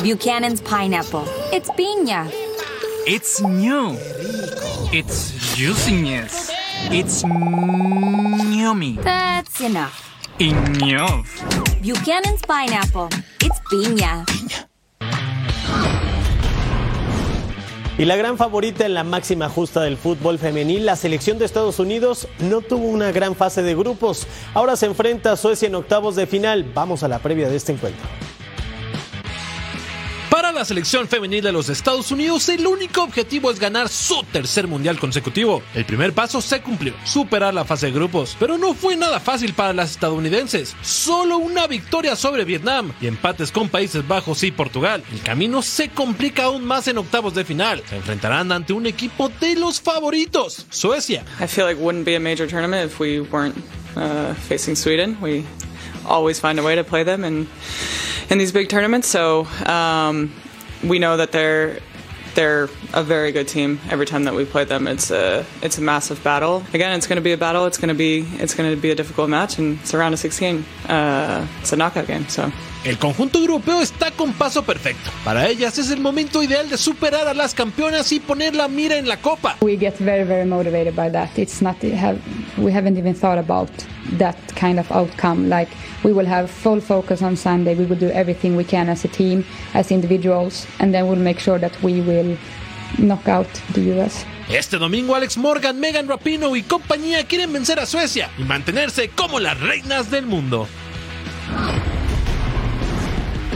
Buchanan's 0.04 0.62
pineapple. 0.62 1.22
It's 1.52 1.72
piña. 1.72 2.30
It's 3.08 3.42
new. 3.42 3.98
It's 4.94 5.56
juiciness. 5.56 6.52
It's 6.92 7.24
yummy. 7.24 9.00
That's 9.02 9.60
enough. 9.62 10.04
Enough. 10.38 11.26
Buchanan's 11.82 12.44
pineapple. 12.46 13.10
It's 13.42 13.60
piña. 13.72 14.24
Y 17.98 18.06
la 18.06 18.16
gran 18.16 18.38
favorita 18.38 18.86
en 18.86 18.94
la 18.94 19.04
máxima 19.04 19.50
justa 19.50 19.82
del 19.82 19.98
fútbol 19.98 20.38
femenil, 20.38 20.86
la 20.86 20.96
selección 20.96 21.40
de 21.40 21.46
Estados 21.46 21.80
Unidos 21.80 22.28
no 22.38 22.62
tuvo 22.62 22.86
una 22.86 23.12
gran 23.12 23.36
fase 23.36 23.64
de 23.64 23.74
grupos. 23.74 24.28
Ahora 24.54 24.76
se 24.76 24.86
enfrenta 24.86 25.32
a 25.32 25.36
Suecia 25.36 25.68
en 25.68 25.74
octavos 25.74 26.16
de 26.16 26.28
final. 26.28 26.64
Vamos 26.76 27.02
a 27.02 27.08
la 27.08 27.18
previa 27.18 27.50
de 27.50 27.56
este 27.56 27.72
encuentro. 27.72 28.06
La 30.58 30.66
selección 30.66 31.08
femenil 31.08 31.44
de 31.44 31.52
los 31.52 31.70
Estados 31.70 32.12
Unidos 32.12 32.50
el 32.50 32.66
único 32.66 33.04
objetivo 33.04 33.52
es 33.52 33.60
ganar 33.60 33.90
su 33.90 34.24
tercer 34.32 34.68
mundial 34.68 34.98
consecutivo. 34.98 35.62
El 35.76 35.86
primer 35.86 36.14
paso 36.14 36.42
se 36.42 36.62
cumplió, 36.62 36.96
superar 37.04 37.54
la 37.54 37.64
fase 37.64 37.86
de 37.86 37.92
grupos, 37.92 38.36
pero 38.40 38.58
no 38.58 38.74
fue 38.74 38.96
nada 38.96 39.20
fácil 39.20 39.54
para 39.54 39.72
las 39.72 39.92
estadounidenses. 39.92 40.76
Solo 40.82 41.38
una 41.38 41.68
victoria 41.68 42.16
sobre 42.16 42.44
Vietnam 42.44 42.92
y 43.00 43.06
empates 43.06 43.52
con 43.52 43.70
Países 43.70 44.08
Bajos 44.08 44.42
y 44.42 44.52
Portugal. 44.52 45.04
El 45.12 45.22
camino 45.22 45.62
se 45.62 45.90
complica 45.90 46.46
aún 46.46 46.66
más 46.66 46.88
en 46.88 46.98
octavos 46.98 47.36
de 47.36 47.46
final. 47.46 47.84
Se 47.88 47.98
enfrentarán 47.98 48.52
ante 48.52 48.74
un 48.74 48.88
equipo 48.88 49.30
de 49.30 49.56
los 49.58 49.80
favoritos, 49.80 50.66
Suecia. 50.72 51.24
I 51.40 51.46
feel 51.46 51.66
like 51.66 51.80
it 51.80 51.84
wouldn't 51.84 52.06
be 52.06 52.16
a 52.16 52.20
major 52.20 52.48
tournament 52.48 52.92
if 52.92 53.00
we 53.00 53.20
weren't 53.20 53.56
uh, 53.96 54.34
facing 54.50 54.76
Sweden. 54.76 55.18
We 55.22 55.46
always 56.04 56.40
find 56.40 56.58
a 56.58 56.64
way 56.64 56.76
to 56.76 56.84
play 56.84 57.04
them 57.04 57.24
in 57.24 57.48
in 58.30 58.40
these 58.40 58.52
big 58.52 58.70
tournaments. 58.70 59.08
So 59.08 59.48
um, 59.66 60.34
we 60.84 61.00
know 61.00 61.18
that 61.18 61.32
they're 61.32 61.80
they're 62.36 62.70
a 62.94 63.04
very 63.04 63.32
good 63.32 63.48
team. 63.48 63.80
Every 63.90 64.06
time 64.06 64.26
that 64.26 64.36
we 64.36 64.46
play 64.46 64.64
them, 64.64 64.88
it's 64.88 65.10
a 65.10 65.46
it's 65.62 65.78
a 65.78 65.82
massive 65.82 66.24
battle. 66.24 66.64
Again, 66.74 66.96
it's 66.96 67.08
going 67.08 67.18
to 67.18 67.22
be 67.22 67.34
a 67.34 67.38
battle. 67.38 67.66
It's 67.66 67.78
going 67.78 67.90
to 67.90 67.96
be 67.96 68.20
it's 68.34 68.54
going 68.54 68.70
to 68.70 68.80
be 68.80 68.92
a 68.92 68.96
difficult 68.96 69.30
match, 69.30 69.58
and 69.58 69.80
it's 69.80 69.94
a 69.94 70.18
16. 70.18 70.64
Uh, 70.88 71.48
it's 71.62 71.74
a 71.74 71.76
knockout 71.76 72.08
game. 72.08 72.28
So. 72.28 72.52
El 72.88 72.98
conjunto 72.98 73.40
europeo 73.40 73.82
está 73.82 74.12
con 74.12 74.32
paso 74.32 74.64
perfecto. 74.64 75.12
Para 75.26 75.50
ellas 75.50 75.78
es 75.78 75.92
el 75.92 76.00
momento 76.00 76.42
ideal 76.42 76.70
de 76.70 76.78
superar 76.78 77.28
a 77.28 77.34
las 77.34 77.54
campeonas 77.54 78.14
y 78.14 78.22
poner 78.22 78.56
la 78.56 78.70
mira 78.70 78.96
en 78.96 79.10
la 79.10 79.18
copa. 79.18 79.58
We 79.60 79.76
get 79.76 79.96
very, 80.00 80.24
very 80.24 80.46
motivated 80.46 80.96
by 80.96 81.12
that. 81.12 81.38
It's 81.38 81.62
not 81.62 81.76
we 81.82 82.72
haven't 82.72 82.98
even 82.98 83.14
thought 83.14 83.40
about 83.40 83.70
that 84.18 84.38
kind 84.56 84.80
of 84.80 84.90
outcome. 84.90 85.50
Like 85.50 85.70
we 86.06 86.14
will 86.14 86.26
have 86.28 86.48
full 86.50 86.80
focus 86.80 87.22
on 87.22 87.36
Sunday. 87.36 87.76
We 87.76 87.86
will 87.86 88.00
do 88.00 88.10
everything 88.12 88.56
we 88.56 88.64
can 88.64 88.88
as 88.88 89.04
a 89.04 89.10
team, 89.10 89.44
as 89.74 89.92
individuals, 89.92 90.66
and 90.80 90.94
then 90.94 91.10
we'll 91.10 91.22
make 91.22 91.42
sure 91.42 91.60
that 91.60 91.74
we 91.84 92.00
will 92.00 92.38
knock 93.00 93.28
out 93.28 93.50
the 93.74 93.82
US. 94.00 94.26
Este 94.48 94.78
domingo 94.78 95.14
Alex 95.14 95.36
Morgan, 95.36 95.78
Megan 95.78 96.08
Rapino 96.08 96.56
y 96.56 96.64
compañía 96.64 97.26
quieren 97.26 97.52
vencer 97.52 97.82
a 97.82 97.86
Suecia 97.86 98.30
y 98.38 98.44
mantenerse 98.44 99.10
como 99.10 99.42
las 99.42 99.60
reinas 99.60 100.10
del 100.10 100.26
mundo. 100.26 100.70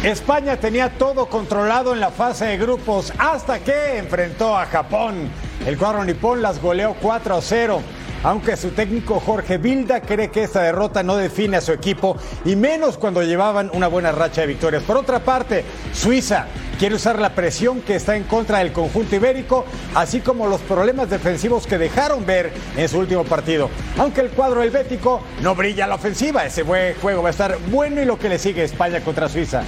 España 0.04 0.58
tenía 0.58 0.90
todo 0.98 1.28
controlado 1.28 1.94
en 1.94 2.00
la 2.00 2.10
fase 2.10 2.46
de 2.46 2.58
grupos 2.58 3.14
hasta 3.20 3.60
que 3.60 4.00
enfrentó 4.00 4.58
a 4.58 4.66
Japón. 4.66 5.30
El 5.64 5.78
cuadro 5.78 6.04
nipón 6.04 6.42
las 6.42 6.60
goleó 6.60 6.96
4 7.00 7.36
a 7.36 7.42
0. 7.42 7.82
Aunque 8.24 8.58
su 8.58 8.72
técnico 8.72 9.20
Jorge 9.20 9.60
Vilda 9.60 10.02
cree 10.02 10.32
que 10.32 10.44
esta 10.44 10.64
derrota 10.64 11.04
no 11.04 11.18
define 11.18 11.58
a 11.58 11.62
su 11.62 11.72
equipo 11.72 12.18
y 12.46 12.56
menos 12.56 12.98
cuando 12.98 13.22
llevaban 13.22 13.70
una 13.74 13.88
buena 13.88 14.12
racha 14.12 14.42
de 14.42 14.48
victorias. 14.48 14.82
Por 14.82 14.98
otra 14.98 15.20
parte, 15.20 15.64
Suiza 15.94 16.48
quiere 16.80 16.96
usar 16.96 17.20
la 17.20 17.36
presión 17.36 17.82
que 17.82 17.96
está 17.96 18.16
en 18.16 18.24
contra 18.24 18.60
del 18.60 18.74
conjunto 18.74 19.16
ibérico, 19.16 19.66
así 19.94 20.22
como 20.22 20.48
los 20.48 20.62
problemas 20.62 21.12
defensivos 21.12 21.68
que 21.68 21.78
dejaron 21.78 22.26
ver 22.26 22.52
en 22.76 22.90
su 22.90 22.98
último 22.98 23.24
partido. 23.24 23.70
Aunque 24.00 24.22
el 24.22 24.30
cuadro 24.30 24.64
helvético 24.64 25.22
no 25.42 25.54
brilla 25.54 25.86
a 25.86 25.88
la 25.88 25.96
ofensiva, 25.96 26.44
ese 26.44 26.64
buen 26.64 26.96
juego 26.96 27.22
va 27.22 27.30
a 27.30 27.32
estar 27.32 27.58
bueno 27.70 28.02
y 28.02 28.06
lo 28.06 28.18
que 28.18 28.30
le 28.30 28.40
sigue 28.40 28.64
España 28.64 29.02
contra 29.02 29.30
Suiza. 29.30 29.64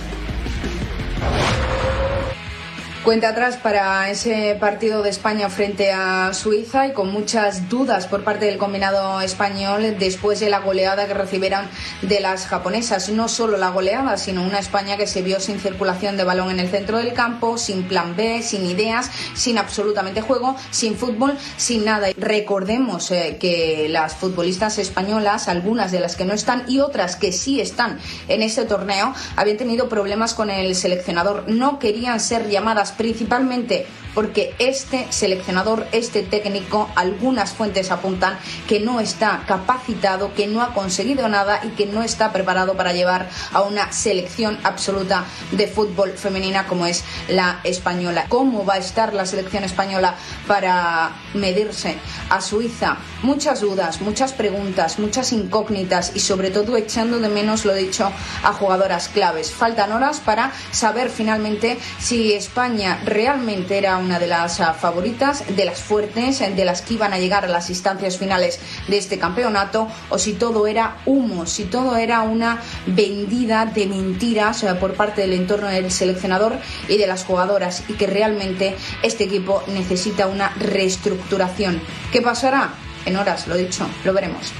Cuenta 3.03 3.27
atrás 3.27 3.57
para 3.57 4.09
ese 4.09 4.55
partido 4.57 5.03
de 5.03 5.09
España 5.09 5.49
frente 5.49 5.91
a 5.91 6.33
Suiza 6.33 6.87
y 6.87 6.93
con 6.93 7.11
muchas 7.11 7.67
dudas 7.67 8.07
por 8.07 8.23
parte 8.23 8.45
del 8.45 8.57
combinado 8.57 9.19
español 9.19 9.97
después 9.99 10.39
de 10.39 10.49
la 10.49 10.59
goleada 10.59 11.05
que 11.05 11.13
recibieron 11.13 11.67
de 12.01 12.21
las 12.21 12.47
japonesas. 12.47 13.09
No 13.09 13.27
solo 13.27 13.57
la 13.57 13.71
goleada, 13.71 14.15
sino 14.15 14.41
una 14.41 14.59
España 14.59 14.95
que 14.95 15.05
se 15.05 15.21
vio 15.21 15.41
sin 15.41 15.59
circulación 15.59 16.15
de 16.15 16.23
balón 16.23 16.49
en 16.49 16.61
el 16.61 16.69
centro 16.69 16.97
del 16.97 17.11
campo, 17.11 17.57
sin 17.57 17.89
plan 17.89 18.15
B, 18.15 18.41
sin 18.41 18.65
ideas, 18.65 19.11
sin 19.33 19.57
absolutamente 19.57 20.21
juego, 20.21 20.55
sin 20.71 20.95
fútbol, 20.95 21.37
sin 21.57 21.83
nada. 21.83 22.07
Recordemos 22.15 23.11
eh, 23.11 23.35
que 23.37 23.87
las 23.89 24.15
futbolistas 24.15 24.77
españolas, 24.77 25.49
algunas 25.49 25.91
de 25.91 25.99
las 25.99 26.15
que 26.15 26.23
no 26.23 26.33
están 26.33 26.63
y 26.69 26.79
otras 26.79 27.17
que 27.17 27.33
sí 27.33 27.59
están 27.59 27.99
en 28.29 28.41
ese 28.41 28.63
torneo, 28.63 29.13
habían 29.35 29.57
tenido 29.57 29.89
problemas 29.89 30.33
con 30.33 30.49
el 30.49 30.73
seleccionador. 30.73 31.49
No 31.49 31.79
querían 31.79 32.21
ser 32.21 32.47
llamadas 32.47 32.92
principalmente 32.97 33.85
porque 34.13 34.53
este 34.59 35.07
seleccionador, 35.11 35.87
este 35.91 36.23
técnico, 36.23 36.89
algunas 36.95 37.53
fuentes 37.53 37.91
apuntan 37.91 38.37
que 38.67 38.79
no 38.79 38.99
está 38.99 39.43
capacitado, 39.47 40.33
que 40.33 40.47
no 40.47 40.61
ha 40.61 40.73
conseguido 40.73 41.27
nada 41.27 41.61
y 41.63 41.69
que 41.69 41.85
no 41.85 42.03
está 42.03 42.31
preparado 42.31 42.75
para 42.75 42.93
llevar 42.93 43.29
a 43.51 43.61
una 43.61 43.91
selección 43.91 44.57
absoluta 44.63 45.25
de 45.51 45.67
fútbol 45.67 46.11
femenina 46.11 46.67
como 46.67 46.85
es 46.85 47.03
la 47.27 47.59
española. 47.63 48.25
¿Cómo 48.29 48.65
va 48.65 48.75
a 48.75 48.77
estar 48.77 49.13
la 49.13 49.25
selección 49.25 49.63
española 49.63 50.15
para 50.47 51.11
medirse 51.33 51.97
a 52.29 52.41
Suiza? 52.41 52.97
Muchas 53.23 53.61
dudas, 53.61 54.01
muchas 54.01 54.33
preguntas, 54.33 54.99
muchas 54.99 55.31
incógnitas 55.31 56.11
y 56.15 56.19
sobre 56.19 56.51
todo 56.51 56.77
echando 56.77 57.19
de 57.19 57.29
menos, 57.29 57.65
lo 57.65 57.73
dicho, 57.73 58.11
a 58.43 58.53
jugadoras 58.53 59.09
claves. 59.09 59.51
Faltan 59.51 59.91
horas 59.91 60.19
para 60.19 60.51
saber 60.71 61.09
finalmente 61.09 61.77
si 61.99 62.33
España 62.33 63.01
realmente 63.05 63.77
era 63.77 63.97
una 64.03 64.19
de 64.19 64.27
las 64.27 64.59
ah, 64.59 64.73
favoritas, 64.73 65.43
de 65.55 65.65
las 65.65 65.79
fuertes, 65.79 66.39
de 66.39 66.65
las 66.65 66.81
que 66.81 66.95
iban 66.95 67.13
a 67.13 67.19
llegar 67.19 67.45
a 67.45 67.47
las 67.47 67.69
instancias 67.69 68.17
finales 68.17 68.59
de 68.87 68.97
este 68.97 69.17
campeonato, 69.17 69.87
o 70.09 70.19
si 70.19 70.33
todo 70.33 70.67
era 70.67 70.97
humo, 71.05 71.45
si 71.45 71.65
todo 71.65 71.95
era 71.95 72.21
una 72.21 72.61
vendida 72.85 73.65
de 73.65 73.87
mentiras 73.87 74.63
ah, 74.63 74.77
por 74.79 74.93
parte 74.93 75.21
del 75.21 75.33
entorno 75.33 75.67
del 75.67 75.91
seleccionador 75.91 76.57
y 76.87 76.97
de 76.97 77.07
las 77.07 77.23
jugadoras, 77.23 77.83
y 77.87 77.93
que 77.93 78.07
realmente 78.07 78.75
este 79.01 79.23
equipo 79.23 79.63
necesita 79.67 80.27
una 80.27 80.49
reestructuración. 80.59 81.81
¿Qué 82.11 82.21
pasará? 82.21 82.73
En 83.05 83.17
horas, 83.17 83.47
lo 83.47 83.55
dicho, 83.55 83.85
lo 84.03 84.13
veremos. 84.13 84.53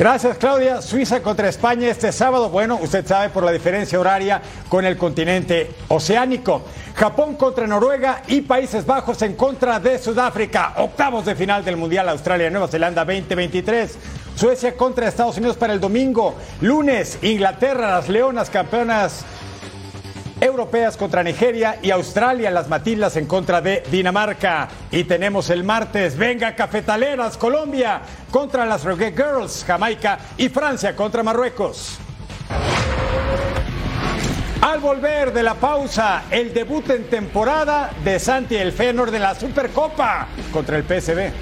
Gracias, 0.00 0.38
Claudia. 0.38 0.80
Suiza 0.80 1.20
contra 1.20 1.50
España 1.50 1.88
este 1.90 2.10
sábado. 2.10 2.48
Bueno, 2.48 2.78
usted 2.80 3.06
sabe 3.06 3.28
por 3.28 3.44
la 3.44 3.52
diferencia 3.52 4.00
horaria 4.00 4.40
con 4.70 4.86
el 4.86 4.96
continente 4.96 5.72
oceánico. 5.88 6.62
Japón 7.00 7.36
contra 7.36 7.66
Noruega 7.66 8.24
y 8.26 8.42
Países 8.42 8.84
Bajos 8.84 9.22
en 9.22 9.34
contra 9.34 9.80
de 9.80 9.98
Sudáfrica. 9.98 10.74
Octavos 10.76 11.24
de 11.24 11.34
final 11.34 11.64
del 11.64 11.78
Mundial 11.78 12.10
Australia-Nueva 12.10 12.68
Zelanda 12.68 13.06
2023. 13.06 13.96
Suecia 14.34 14.76
contra 14.76 15.08
Estados 15.08 15.38
Unidos 15.38 15.56
para 15.56 15.72
el 15.72 15.80
domingo. 15.80 16.34
Lunes, 16.60 17.18
Inglaterra, 17.22 17.92
las 17.92 18.10
Leonas 18.10 18.50
campeonas 18.50 19.24
europeas 20.42 20.98
contra 20.98 21.22
Nigeria 21.22 21.78
y 21.80 21.90
Australia, 21.90 22.50
las 22.50 22.68
Matildas 22.68 23.16
en 23.16 23.24
contra 23.24 23.62
de 23.62 23.82
Dinamarca. 23.90 24.68
Y 24.90 25.04
tenemos 25.04 25.48
el 25.48 25.64
martes, 25.64 26.18
venga 26.18 26.54
cafetaleras, 26.54 27.38
Colombia 27.38 28.02
contra 28.30 28.66
las 28.66 28.84
Rogue 28.84 29.14
Girls, 29.16 29.64
Jamaica 29.66 30.18
y 30.36 30.50
Francia 30.50 30.94
contra 30.94 31.22
Marruecos. 31.22 31.98
Al 34.60 34.78
volver 34.78 35.32
de 35.32 35.42
la 35.42 35.54
pausa, 35.54 36.24
el 36.30 36.52
debut 36.52 36.90
en 36.90 37.04
temporada 37.04 37.90
de 38.04 38.18
Santi 38.18 38.56
El 38.56 38.72
Fenor 38.72 39.10
de 39.10 39.18
la 39.18 39.34
Supercopa 39.34 40.28
contra 40.52 40.76
el 40.76 40.84
PSV. 40.84 41.32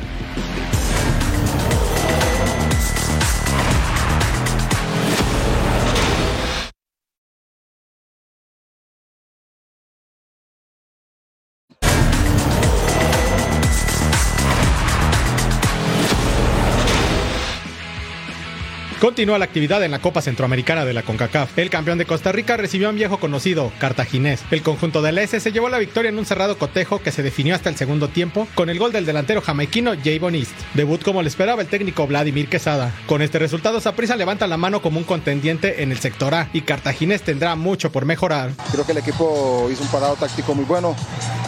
Continúa 19.00 19.38
la 19.38 19.44
actividad 19.44 19.84
en 19.84 19.92
la 19.92 20.00
Copa 20.00 20.20
Centroamericana 20.20 20.84
de 20.84 20.92
la 20.92 21.04
CONCACAF. 21.04 21.56
El 21.56 21.70
campeón 21.70 21.98
de 21.98 22.04
Costa 22.04 22.32
Rica 22.32 22.56
recibió 22.56 22.88
a 22.88 22.90
un 22.90 22.96
viejo 22.96 23.20
conocido, 23.20 23.70
Cartaginés. 23.78 24.42
El 24.50 24.62
conjunto 24.62 25.02
del 25.02 25.18
S 25.18 25.38
se 25.38 25.52
llevó 25.52 25.68
la 25.68 25.78
victoria 25.78 26.08
en 26.08 26.18
un 26.18 26.26
cerrado 26.26 26.58
cotejo 26.58 27.00
que 27.00 27.12
se 27.12 27.22
definió 27.22 27.54
hasta 27.54 27.68
el 27.68 27.76
segundo 27.76 28.08
tiempo 28.08 28.48
con 28.56 28.70
el 28.70 28.78
gol 28.80 28.90
del 28.90 29.06
delantero 29.06 29.40
jamaiquino 29.40 29.92
Javon 30.04 30.34
East. 30.34 30.50
Debut 30.74 31.00
como 31.04 31.22
le 31.22 31.28
esperaba 31.28 31.62
el 31.62 31.68
técnico 31.68 32.08
Vladimir 32.08 32.48
Quesada. 32.48 32.92
Con 33.06 33.22
este 33.22 33.38
resultado, 33.38 33.80
Saprissa 33.80 34.16
levanta 34.16 34.48
la 34.48 34.56
mano 34.56 34.82
como 34.82 34.98
un 34.98 35.04
contendiente 35.04 35.84
en 35.84 35.92
el 35.92 36.00
sector 36.00 36.34
A 36.34 36.50
y 36.52 36.62
Cartaginés 36.62 37.22
tendrá 37.22 37.54
mucho 37.54 37.92
por 37.92 38.04
mejorar. 38.04 38.50
Creo 38.72 38.84
que 38.84 38.90
el 38.90 38.98
equipo 38.98 39.68
hizo 39.72 39.84
un 39.84 39.90
parado 39.90 40.16
táctico 40.16 40.56
muy 40.56 40.64
bueno. 40.64 40.96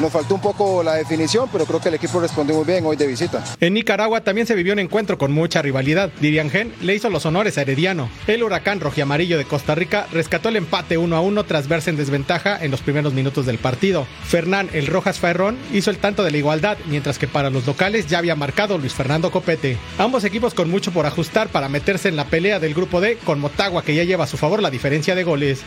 Nos 0.00 0.12
faltó 0.12 0.36
un 0.36 0.40
poco 0.40 0.84
la 0.84 0.94
definición, 0.94 1.48
pero 1.50 1.66
creo 1.66 1.80
que 1.80 1.88
el 1.88 1.96
equipo 1.96 2.20
respondió 2.20 2.54
muy 2.54 2.64
bien 2.64 2.86
hoy 2.86 2.96
de 2.96 3.08
visita. 3.08 3.42
En 3.60 3.74
Nicaragua 3.74 4.20
también 4.20 4.46
se 4.46 4.54
vivió 4.54 4.72
un 4.72 4.78
encuentro 4.78 5.18
con 5.18 5.32
mucha 5.32 5.60
rivalidad. 5.62 6.10
Dirian 6.20 6.48
Gen 6.48 6.72
le 6.80 6.94
hizo 6.94 7.10
los 7.10 7.26
honores 7.26 7.39
a 7.40 7.62
Herediano. 7.62 8.10
El 8.26 8.42
huracán 8.42 8.80
rojiamarillo 8.80 9.38
de 9.38 9.46
Costa 9.46 9.74
Rica 9.74 10.06
rescató 10.12 10.50
el 10.50 10.56
empate 10.56 10.98
1 10.98 11.16
a 11.16 11.20
1 11.22 11.44
tras 11.44 11.68
verse 11.68 11.88
en 11.88 11.96
desventaja 11.96 12.62
en 12.62 12.70
los 12.70 12.82
primeros 12.82 13.14
minutos 13.14 13.46
del 13.46 13.56
partido. 13.56 14.06
Fernán 14.24 14.68
el 14.74 14.86
Rojas 14.86 15.18
Ferrón 15.18 15.56
hizo 15.72 15.90
el 15.90 15.96
tanto 15.96 16.22
de 16.22 16.32
la 16.32 16.36
igualdad, 16.36 16.76
mientras 16.86 17.18
que 17.18 17.26
para 17.26 17.48
los 17.48 17.66
locales 17.66 18.06
ya 18.08 18.18
había 18.18 18.36
marcado 18.36 18.76
Luis 18.76 18.92
Fernando 18.92 19.30
Copete. 19.30 19.78
Ambos 19.96 20.24
equipos 20.24 20.52
con 20.52 20.70
mucho 20.70 20.92
por 20.92 21.06
ajustar 21.06 21.48
para 21.48 21.70
meterse 21.70 22.10
en 22.10 22.16
la 22.16 22.26
pelea 22.26 22.60
del 22.60 22.74
grupo 22.74 23.00
D 23.00 23.16
con 23.24 23.40
Motagua 23.40 23.82
que 23.82 23.94
ya 23.94 24.04
lleva 24.04 24.24
a 24.24 24.28
su 24.28 24.36
favor 24.36 24.60
la 24.60 24.70
diferencia 24.70 25.14
de 25.14 25.24
goles. 25.24 25.64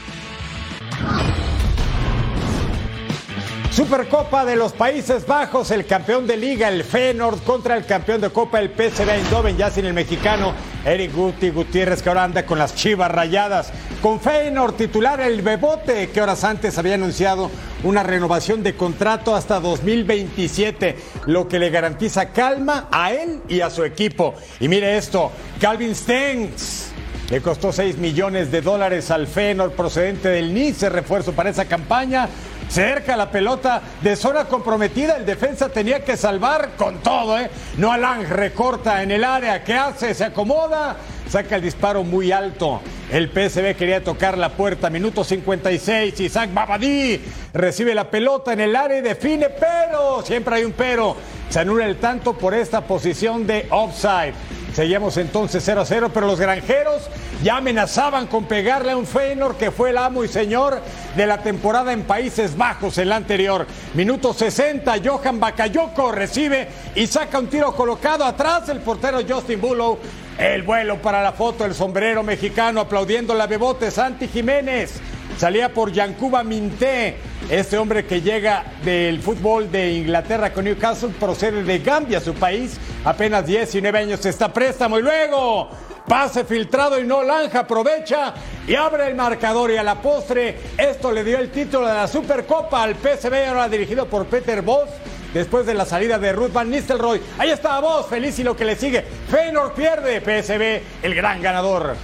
Supercopa 3.74 4.46
de 4.46 4.56
los 4.56 4.72
Países 4.72 5.26
Bajos, 5.26 5.72
el 5.72 5.88
campeón 5.88 6.28
de 6.28 6.38
liga, 6.38 6.68
el 6.68 6.84
Feyenoord, 6.84 7.42
contra 7.42 7.76
el 7.76 7.88
campeón 7.88 8.22
de 8.22 8.30
Copa, 8.30 8.60
el 8.60 8.70
PSV 8.70 9.10
Eindhoven, 9.10 9.58
ya 9.58 9.72
sin 9.72 9.86
el 9.86 9.96
mexicano 9.96 10.54
Eric 10.86 11.12
Guti 11.12 11.50
Gutiérrez, 11.50 12.04
que 12.04 12.10
ahora 12.10 12.24
anda 12.24 12.46
con 12.46 12.60
las 12.60 12.76
chivas 12.76 13.10
rayadas. 13.10 13.74
Con 14.00 14.20
Feyenoord 14.20 14.76
titular 14.76 15.20
el 15.22 15.42
Bebote, 15.42 16.12
que 16.12 16.22
horas 16.22 16.44
antes 16.44 16.78
había 16.78 16.94
anunciado 16.94 17.50
una 17.84 18.04
renovación 18.04 18.62
de 18.62 18.76
contrato 18.76 19.36
hasta 19.36 19.60
2027, 19.60 20.96
lo 21.26 21.48
que 21.48 21.58
le 21.58 21.72
garantiza 21.72 22.30
calma 22.30 22.90
a 22.92 23.12
él 23.12 23.42
y 23.48 23.62
a 23.62 23.72
su 23.72 23.84
equipo. 23.84 24.36
Y 24.60 24.68
mire 24.68 24.98
esto, 24.98 25.32
Calvin 25.60 25.96
Stengs. 25.96 26.92
Le 27.32 27.42
costó 27.42 27.72
6 27.72 27.98
millones 27.98 28.52
de 28.52 28.62
dólares 28.62 29.10
al 29.10 29.26
Feyenoord 29.26 29.72
procedente 29.72 30.30
del 30.30 30.54
Nice, 30.54 30.88
refuerzo 30.90 31.32
para 31.32 31.50
esa 31.50 31.66
campaña. 31.66 32.30
Cerca 32.74 33.16
la 33.16 33.30
pelota 33.30 33.84
de 34.02 34.16
zona 34.16 34.46
comprometida, 34.46 35.18
el 35.18 35.28
defensa 35.28 35.70
tenía 35.70 36.04
que 36.04 36.18
salvar 36.18 36.72
con 36.76 37.04
todo, 37.04 37.38
¿eh? 37.38 37.48
No 37.78 37.92
Alan 37.92 38.28
recorta 38.28 39.04
en 39.04 39.12
el 39.12 39.24
área, 39.24 39.64
¿qué 39.64 39.76
hace? 39.76 40.16
Se 40.16 40.24
acomoda, 40.24 40.96
saca 41.30 41.58
el 41.58 41.62
disparo 41.62 42.04
muy 42.04 42.32
alto. 42.32 42.82
El 43.12 43.30
PSV 43.30 43.76
quería 43.76 44.04
tocar 44.04 44.40
la 44.40 44.50
puerta, 44.50 44.90
minuto 44.90 45.24
56, 45.24 46.20
Isaac 46.20 46.50
Babadí 46.52 47.22
recibe 47.54 47.94
la 47.94 48.10
pelota 48.10 48.54
en 48.54 48.62
el 48.62 48.76
área 48.76 48.98
y 48.98 49.02
define, 49.02 49.50
pero, 49.50 50.24
siempre 50.24 50.56
hay 50.56 50.64
un 50.64 50.72
pero, 50.72 51.16
se 51.50 51.60
anula 51.60 51.86
el 51.86 51.98
tanto 51.98 52.34
por 52.34 52.56
esta 52.56 52.82
posición 52.82 53.46
de 53.46 53.68
offside. 53.70 54.34
Seguimos 54.74 55.18
entonces 55.18 55.62
0 55.64 55.82
a 55.82 55.86
0, 55.86 56.10
pero 56.12 56.26
los 56.26 56.40
granjeros 56.40 57.04
ya 57.44 57.58
amenazaban 57.58 58.26
con 58.26 58.46
pegarle 58.46 58.94
a 58.94 58.98
un 58.98 59.06
Feyenoord 59.06 59.58
que 59.58 59.70
fue 59.70 59.92
el 59.92 59.98
amo 60.00 60.24
y 60.24 60.28
señor 60.28 60.82
de 61.16 61.28
la 61.28 61.44
temporada 61.44 61.94
en 61.94 62.04
Países 62.04 62.58
Bajos, 62.58 62.98
el 62.98 63.12
anterior. 63.12 63.68
Minuto 63.94 64.34
60, 64.34 64.96
Johan 65.06 65.40
Bakayoko 65.40 66.12
recibe 66.12 66.68
y 66.96 67.06
saca 67.06 67.38
un 67.38 67.48
tiro 67.48 67.76
colocado 67.76 68.26
atrás 68.26 68.68
el 68.70 68.80
portero 68.80 69.20
Justin 69.28 69.62
Bullow. 69.62 70.00
El 70.40 70.64
vuelo 70.64 71.00
para 71.00 71.22
la 71.22 71.34
foto, 71.34 71.64
el 71.66 71.76
sombrero 71.76 72.24
mexicano 72.24 72.82
aplaudiendo 72.82 73.36
la 73.36 73.46
bebote, 73.46 73.92
Santi 73.92 74.28
Jiménez. 74.28 75.00
Salía 75.38 75.74
por 75.74 75.92
Yancuba 75.92 76.44
Minté, 76.44 77.18
este 77.50 77.78
hombre 77.78 78.06
que 78.06 78.22
llega 78.22 78.64
del 78.84 79.20
fútbol 79.20 79.72
de 79.72 79.94
Inglaterra 79.94 80.54
con 80.54 80.66
Newcastle, 80.66 81.10
procede 81.20 81.64
de 81.64 81.80
Gambia, 81.80 82.22
su 82.22 82.34
país, 82.34 82.78
apenas 83.04 83.46
19 83.46 83.98
años 83.98 84.26
está 84.26 84.54
préstamo 84.54 85.00
y 85.00 85.02
luego 85.02 85.70
pase 86.08 86.46
filtrado 86.46 87.00
y 87.00 87.06
no 87.06 87.24
Lanja 87.24 87.60
aprovecha 87.60 88.34
y 88.68 88.76
abre 88.76 89.08
el 89.08 89.16
marcador 89.16 89.72
y 89.72 89.78
a 89.78 89.84
la 89.84 90.02
postre 90.02 90.58
esto 90.78 91.12
le 91.12 91.24
dio 91.24 91.40
el 91.40 91.50
título 91.50 91.88
de 91.88 91.94
la 91.94 92.08
Supercopa 92.08 92.84
al 92.84 92.96
PSV 92.96 93.48
ahora 93.48 93.70
dirigido 93.70 94.06
por 94.06 94.26
Peter 94.28 94.62
Voss 94.62 94.90
después 95.34 95.66
de 95.66 95.74
la 95.74 95.86
salida 95.86 96.20
de 96.20 96.32
Ruth 96.32 96.54
Van 96.54 96.70
Nistelrooy. 96.70 97.20
Ahí 97.38 97.50
está 97.50 97.80
Voss, 97.80 98.08
feliz 98.08 98.38
y 98.40 98.44
lo 98.44 98.56
que 98.56 98.66
le 98.66 98.76
sigue. 98.76 99.04
Feyenoord 99.30 99.74
pierde, 99.74 100.22
PSV 100.22 101.06
el 101.06 101.16
gran 101.16 101.42
ganador. 101.42 101.96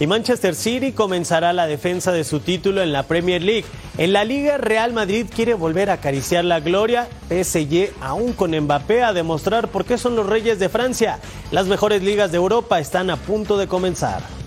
Y 0.00 0.06
Manchester 0.06 0.54
City 0.54 0.92
comenzará 0.92 1.52
la 1.52 1.66
defensa 1.66 2.10
de 2.10 2.24
su 2.24 2.40
título 2.40 2.80
en 2.80 2.90
la 2.90 3.02
Premier 3.02 3.42
League. 3.42 3.66
En 3.98 4.14
la 4.14 4.24
Liga 4.24 4.56
Real 4.56 4.94
Madrid 4.94 5.26
quiere 5.32 5.52
volver 5.52 5.90
a 5.90 5.94
acariciar 5.94 6.42
la 6.46 6.60
gloria. 6.60 7.06
PSG 7.28 7.90
aún 8.00 8.32
con 8.32 8.58
Mbappé 8.58 9.02
a 9.02 9.12
demostrar 9.12 9.68
por 9.68 9.84
qué 9.84 9.98
son 9.98 10.16
los 10.16 10.24
reyes 10.24 10.58
de 10.58 10.70
Francia. 10.70 11.18
Las 11.50 11.66
mejores 11.66 12.02
ligas 12.02 12.32
de 12.32 12.38
Europa 12.38 12.80
están 12.80 13.10
a 13.10 13.16
punto 13.16 13.58
de 13.58 13.68
comenzar. 13.68 14.39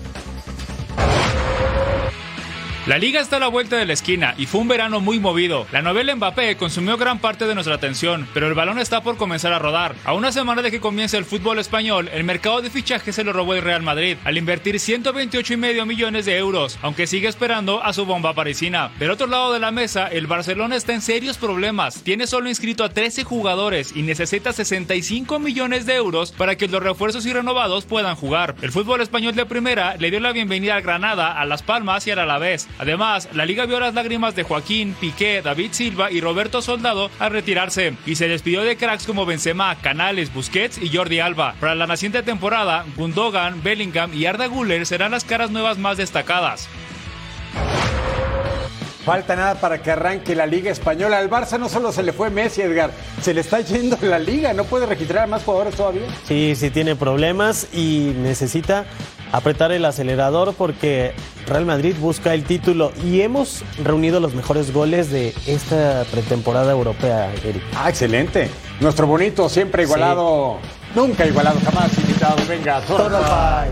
La 2.86 2.98
liga 2.98 3.18
está 3.22 3.36
a 3.36 3.40
la 3.40 3.48
vuelta 3.48 3.78
de 3.78 3.86
la 3.86 3.94
esquina 3.94 4.34
y 4.36 4.44
fue 4.44 4.60
un 4.60 4.68
verano 4.68 5.00
muy 5.00 5.18
movido. 5.18 5.66
La 5.72 5.80
novela 5.80 6.14
Mbappé 6.14 6.58
consumió 6.58 6.98
gran 6.98 7.18
parte 7.18 7.46
de 7.46 7.54
nuestra 7.54 7.76
atención, 7.76 8.28
pero 8.34 8.46
el 8.46 8.52
balón 8.52 8.78
está 8.78 9.02
por 9.02 9.16
comenzar 9.16 9.54
a 9.54 9.58
rodar. 9.58 9.94
A 10.04 10.12
una 10.12 10.32
semana 10.32 10.60
de 10.60 10.70
que 10.70 10.80
comience 10.80 11.16
el 11.16 11.24
fútbol 11.24 11.58
español, 11.58 12.10
el 12.12 12.24
mercado 12.24 12.60
de 12.60 12.68
fichajes 12.68 13.14
se 13.14 13.24
lo 13.24 13.32
robó 13.32 13.54
el 13.54 13.62
Real 13.62 13.82
Madrid 13.82 14.18
al 14.24 14.36
invertir 14.36 14.74
128,5 14.74 15.86
millones 15.86 16.26
de 16.26 16.36
euros, 16.36 16.78
aunque 16.82 17.06
sigue 17.06 17.26
esperando 17.26 17.82
a 17.82 17.94
su 17.94 18.04
bomba 18.04 18.34
parisina. 18.34 18.90
Del 18.98 19.12
otro 19.12 19.28
lado 19.28 19.54
de 19.54 19.60
la 19.60 19.70
mesa, 19.70 20.06
el 20.08 20.26
Barcelona 20.26 20.76
está 20.76 20.92
en 20.92 21.00
serios 21.00 21.38
problemas. 21.38 22.02
Tiene 22.02 22.26
solo 22.26 22.50
inscrito 22.50 22.84
a 22.84 22.90
13 22.90 23.24
jugadores 23.24 23.96
y 23.96 24.02
necesita 24.02 24.52
65 24.52 25.38
millones 25.38 25.86
de 25.86 25.94
euros 25.94 26.32
para 26.32 26.56
que 26.56 26.68
los 26.68 26.82
refuerzos 26.82 27.24
y 27.24 27.32
renovados 27.32 27.86
puedan 27.86 28.14
jugar. 28.14 28.56
El 28.60 28.72
fútbol 28.72 29.00
español 29.00 29.34
de 29.34 29.46
primera 29.46 29.96
le 29.96 30.10
dio 30.10 30.20
la 30.20 30.32
bienvenida 30.32 30.76
al 30.76 30.82
Granada, 30.82 31.40
a 31.40 31.46
Las 31.46 31.62
Palmas 31.62 32.06
y 32.06 32.10
al 32.10 32.18
Alavés. 32.18 32.68
Además, 32.78 33.28
la 33.32 33.46
liga 33.46 33.66
vio 33.66 33.78
las 33.80 33.94
lágrimas 33.94 34.34
de 34.34 34.42
Joaquín, 34.42 34.96
Piqué, 35.00 35.42
David 35.42 35.72
Silva 35.72 36.10
y 36.10 36.20
Roberto 36.20 36.62
Soldado 36.62 37.10
al 37.18 37.32
retirarse 37.32 37.94
y 38.06 38.16
se 38.16 38.28
despidió 38.28 38.62
de 38.62 38.76
cracks 38.76 39.06
como 39.06 39.26
Benzema, 39.26 39.76
Canales, 39.76 40.32
Busquets 40.32 40.78
y 40.78 40.94
Jordi 40.94 41.20
Alba. 41.20 41.54
Para 41.60 41.74
la 41.74 41.86
naciente 41.86 42.22
temporada, 42.22 42.84
Gundogan, 42.96 43.62
Bellingham 43.62 44.12
y 44.14 44.26
Arda 44.26 44.46
Güler 44.46 44.86
serán 44.86 45.12
las 45.12 45.24
caras 45.24 45.50
nuevas 45.50 45.78
más 45.78 45.96
destacadas. 45.96 46.68
Falta 49.04 49.36
nada 49.36 49.56
para 49.56 49.82
que 49.82 49.90
arranque 49.90 50.34
la 50.34 50.46
Liga 50.46 50.70
Española. 50.70 51.18
Al 51.18 51.28
Barça 51.28 51.58
no 51.58 51.68
solo 51.68 51.92
se 51.92 52.02
le 52.02 52.14
fue 52.14 52.30
Messi, 52.30 52.62
Edgar, 52.62 52.90
se 53.20 53.34
le 53.34 53.42
está 53.42 53.60
yendo 53.60 53.98
la 54.00 54.18
Liga. 54.18 54.54
¿No 54.54 54.64
puede 54.64 54.86
registrar 54.86 55.24
a 55.24 55.26
más 55.26 55.44
jugadores 55.44 55.74
todavía? 55.74 56.06
Sí, 56.26 56.54
sí 56.56 56.70
tiene 56.70 56.96
problemas 56.96 57.68
y 57.74 58.14
necesita 58.16 58.86
apretar 59.34 59.72
el 59.72 59.84
acelerador 59.84 60.54
porque 60.56 61.12
Real 61.46 61.66
Madrid 61.66 61.96
busca 61.98 62.34
el 62.34 62.44
título 62.44 62.92
y 63.04 63.20
hemos 63.20 63.64
reunido 63.82 64.20
los 64.20 64.32
mejores 64.34 64.72
goles 64.72 65.10
de 65.10 65.34
esta 65.46 66.04
pretemporada 66.12 66.70
europea, 66.70 67.32
Eric. 67.44 67.62
Ah, 67.76 67.90
excelente. 67.90 68.48
Nuestro 68.80 69.08
bonito, 69.08 69.48
siempre 69.48 69.82
igualado, 69.82 70.58
nunca 70.94 71.26
igualado, 71.26 71.58
jamás 71.64 71.98
invitado. 71.98 72.36
Venga, 72.48 72.80
Total 72.82 73.70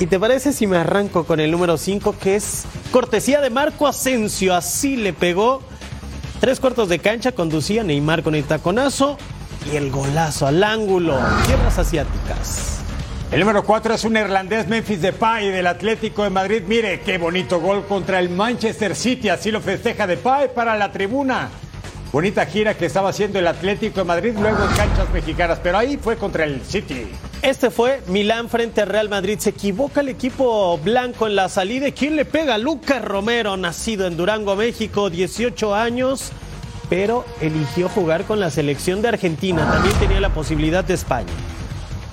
¿Y 0.00 0.06
te 0.06 0.18
parece 0.18 0.52
si 0.52 0.66
me 0.66 0.76
arranco 0.76 1.22
con 1.22 1.38
el 1.38 1.52
número 1.52 1.76
5, 1.76 2.16
que 2.20 2.34
es 2.34 2.64
cortesía 2.90 3.40
de 3.40 3.50
Marco 3.50 3.86
Asensio? 3.86 4.56
Así 4.56 4.96
le 4.96 5.12
pegó. 5.12 5.62
Tres 6.40 6.58
cuartos 6.58 6.88
de 6.88 6.98
cancha 6.98 7.30
conducía 7.30 7.84
Neymar 7.84 8.24
con 8.24 8.34
el 8.34 8.42
taconazo 8.42 9.16
y 9.72 9.76
el 9.76 9.92
golazo 9.92 10.48
al 10.48 10.64
ángulo. 10.64 11.16
Tierras 11.46 11.78
asiáticas. 11.78 12.81
El 13.32 13.40
número 13.40 13.64
4 13.64 13.94
es 13.94 14.04
un 14.04 14.14
irlandés 14.14 14.68
Memphis 14.68 15.00
Depay 15.00 15.48
del 15.48 15.66
Atlético 15.66 16.22
de 16.22 16.28
Madrid. 16.28 16.64
Mire 16.66 17.00
qué 17.00 17.16
bonito 17.16 17.60
gol 17.60 17.86
contra 17.86 18.18
el 18.18 18.28
Manchester 18.28 18.94
City. 18.94 19.30
Así 19.30 19.50
lo 19.50 19.62
festeja 19.62 20.06
Depay 20.06 20.52
para 20.54 20.76
la 20.76 20.92
tribuna. 20.92 21.48
Bonita 22.12 22.44
gira 22.44 22.74
que 22.74 22.84
estaba 22.84 23.08
haciendo 23.08 23.38
el 23.38 23.46
Atlético 23.46 24.00
de 24.00 24.04
Madrid, 24.04 24.34
luego 24.38 24.62
en 24.62 24.76
canchas 24.76 25.10
mexicanas, 25.14 25.58
pero 25.62 25.78
ahí 25.78 25.96
fue 25.96 26.18
contra 26.18 26.44
el 26.44 26.62
City. 26.62 27.06
Este 27.40 27.70
fue 27.70 28.02
Milán 28.06 28.50
frente 28.50 28.82
a 28.82 28.84
Real 28.84 29.08
Madrid. 29.08 29.38
Se 29.38 29.48
equivoca 29.48 30.02
el 30.02 30.10
equipo 30.10 30.76
blanco 30.76 31.26
en 31.26 31.34
la 31.34 31.48
salida. 31.48 31.90
¿Quién 31.90 32.16
le 32.16 32.26
pega? 32.26 32.58
Lucas 32.58 33.02
Romero, 33.02 33.56
nacido 33.56 34.06
en 34.06 34.18
Durango, 34.18 34.56
México, 34.56 35.08
18 35.08 35.74
años, 35.74 36.32
pero 36.90 37.24
eligió 37.40 37.88
jugar 37.88 38.24
con 38.24 38.40
la 38.40 38.50
selección 38.50 39.00
de 39.00 39.08
Argentina. 39.08 39.66
También 39.72 39.94
tenía 39.94 40.20
la 40.20 40.34
posibilidad 40.34 40.84
de 40.84 40.92
España. 40.92 41.32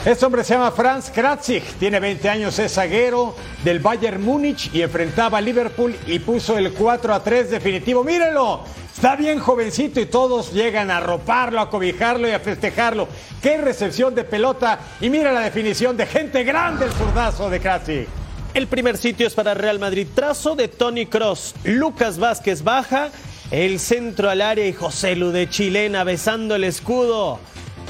Este 0.05 0.25
hombre 0.25 0.45
se 0.45 0.53
llama 0.53 0.71
Franz 0.71 1.11
Kratzig, 1.11 1.61
tiene 1.77 1.99
20 1.99 2.29
años, 2.29 2.57
es 2.57 2.73
zaguero 2.73 3.35
del 3.65 3.79
Bayern 3.79 4.23
Múnich 4.23 4.73
y 4.73 4.81
enfrentaba 4.81 5.39
a 5.39 5.41
Liverpool 5.41 5.93
y 6.07 6.19
puso 6.19 6.57
el 6.57 6.71
4 6.71 7.13
a 7.13 7.21
3 7.21 7.51
definitivo. 7.51 8.05
Mírenlo, 8.05 8.63
está 8.95 9.17
bien 9.17 9.39
jovencito 9.39 9.99
y 9.99 10.05
todos 10.05 10.53
llegan 10.53 10.89
a 10.89 10.97
arroparlo, 10.97 11.59
a 11.59 11.69
cobijarlo 11.69 12.29
y 12.29 12.31
a 12.31 12.39
festejarlo. 12.39 13.09
Qué 13.41 13.57
recepción 13.57 14.15
de 14.15 14.23
pelota 14.23 14.79
y 15.01 15.09
mira 15.09 15.33
la 15.33 15.41
definición 15.41 15.97
de 15.97 16.05
gente 16.05 16.45
grande 16.45 16.85
el 16.85 16.93
zurdazo 16.93 17.49
de 17.49 17.59
Kratzig. 17.59 18.07
El 18.53 18.67
primer 18.67 18.95
sitio 18.95 19.27
es 19.27 19.33
para 19.33 19.53
Real 19.53 19.79
Madrid, 19.79 20.07
trazo 20.15 20.55
de 20.55 20.69
Tony 20.69 21.07
Cross, 21.07 21.55
Lucas 21.65 22.17
Vázquez 22.17 22.63
baja, 22.63 23.09
el 23.51 23.81
centro 23.81 24.29
al 24.29 24.41
área 24.41 24.65
y 24.65 24.71
José 24.71 25.17
Lu 25.17 25.31
de 25.31 25.49
Chilena 25.49 26.05
besando 26.05 26.55
el 26.55 26.63
escudo. 26.63 27.37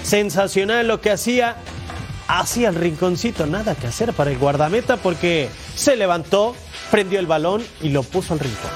Sensacional 0.02 0.88
lo 0.88 1.02
que 1.02 1.12
hacía 1.12 1.58
hacia 2.30 2.70
el 2.70 2.76
rinconcito. 2.76 3.46
Nada 3.46 3.76
que 3.76 3.88
hacer 3.88 4.14
para 4.14 4.32
el 4.32 4.38
guardameta 4.38 4.96
porque 4.96 5.50
se 5.76 5.98
levantó, 5.98 6.56
prendió 6.90 7.20
el 7.20 7.26
balón 7.26 7.62
y 7.82 7.90
lo 7.90 8.04
puso 8.04 8.34
al 8.34 8.40
rincón. 8.40 8.72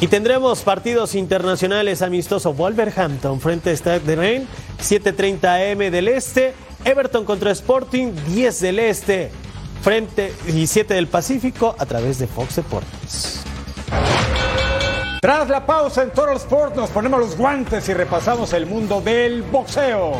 Y 0.00 0.06
tendremos 0.06 0.62
partidos 0.62 1.16
internacionales 1.16 2.02
amistosos. 2.02 2.56
Wolverhampton 2.56 3.40
frente 3.40 3.70
a 3.70 3.76
Stade 3.76 4.00
de 4.00 4.16
Rennes, 4.16 4.48
7.30 4.80 5.72
am 5.72 5.78
del 5.90 6.08
Este. 6.08 6.54
Everton 6.84 7.24
contra 7.24 7.50
Sporting, 7.50 8.12
10 8.28 8.60
del 8.60 8.78
Este. 8.78 9.32
Frente 9.82 10.32
y 10.46 10.68
7 10.68 10.94
del 10.94 11.08
Pacífico 11.08 11.74
a 11.78 11.86
través 11.86 12.20
de 12.20 12.28
Fox 12.28 12.56
Deportes. 12.56 13.40
Tras 15.20 15.48
la 15.48 15.66
pausa 15.66 16.04
en 16.04 16.10
Total 16.10 16.36
Sport 16.36 16.76
nos 16.76 16.90
ponemos 16.90 17.18
los 17.18 17.36
guantes 17.36 17.88
y 17.88 17.94
repasamos 17.94 18.52
el 18.52 18.66
mundo 18.66 19.00
del 19.00 19.42
boxeo. 19.42 20.12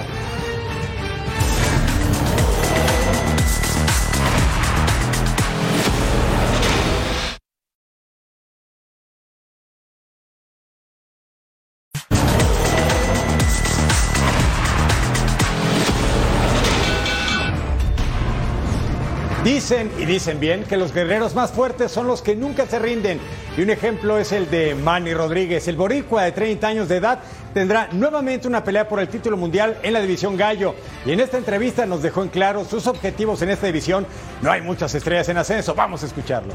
Dicen 19.48 19.90
y 19.98 20.04
dicen 20.04 20.40
bien 20.40 20.64
que 20.64 20.76
los 20.76 20.92
guerreros 20.92 21.34
más 21.34 21.52
fuertes 21.52 21.90
son 21.90 22.06
los 22.06 22.20
que 22.20 22.36
nunca 22.36 22.66
se 22.66 22.78
rinden. 22.78 23.18
Y 23.56 23.62
un 23.62 23.70
ejemplo 23.70 24.18
es 24.18 24.30
el 24.32 24.50
de 24.50 24.74
Manny 24.74 25.14
Rodríguez. 25.14 25.66
El 25.68 25.76
boricua 25.76 26.24
de 26.24 26.32
30 26.32 26.68
años 26.68 26.86
de 26.86 26.96
edad 26.96 27.20
tendrá 27.54 27.88
nuevamente 27.92 28.46
una 28.46 28.62
pelea 28.62 28.86
por 28.86 29.00
el 29.00 29.08
título 29.08 29.38
mundial 29.38 29.78
en 29.82 29.94
la 29.94 30.02
división 30.02 30.36
gallo. 30.36 30.74
Y 31.06 31.12
en 31.12 31.20
esta 31.20 31.38
entrevista 31.38 31.86
nos 31.86 32.02
dejó 32.02 32.22
en 32.24 32.28
claro 32.28 32.66
sus 32.66 32.86
objetivos 32.86 33.40
en 33.40 33.48
esta 33.48 33.68
división. 33.68 34.06
No 34.42 34.52
hay 34.52 34.60
muchas 34.60 34.94
estrellas 34.94 35.30
en 35.30 35.38
ascenso. 35.38 35.74
Vamos 35.74 36.02
a 36.02 36.06
escucharlo. 36.08 36.52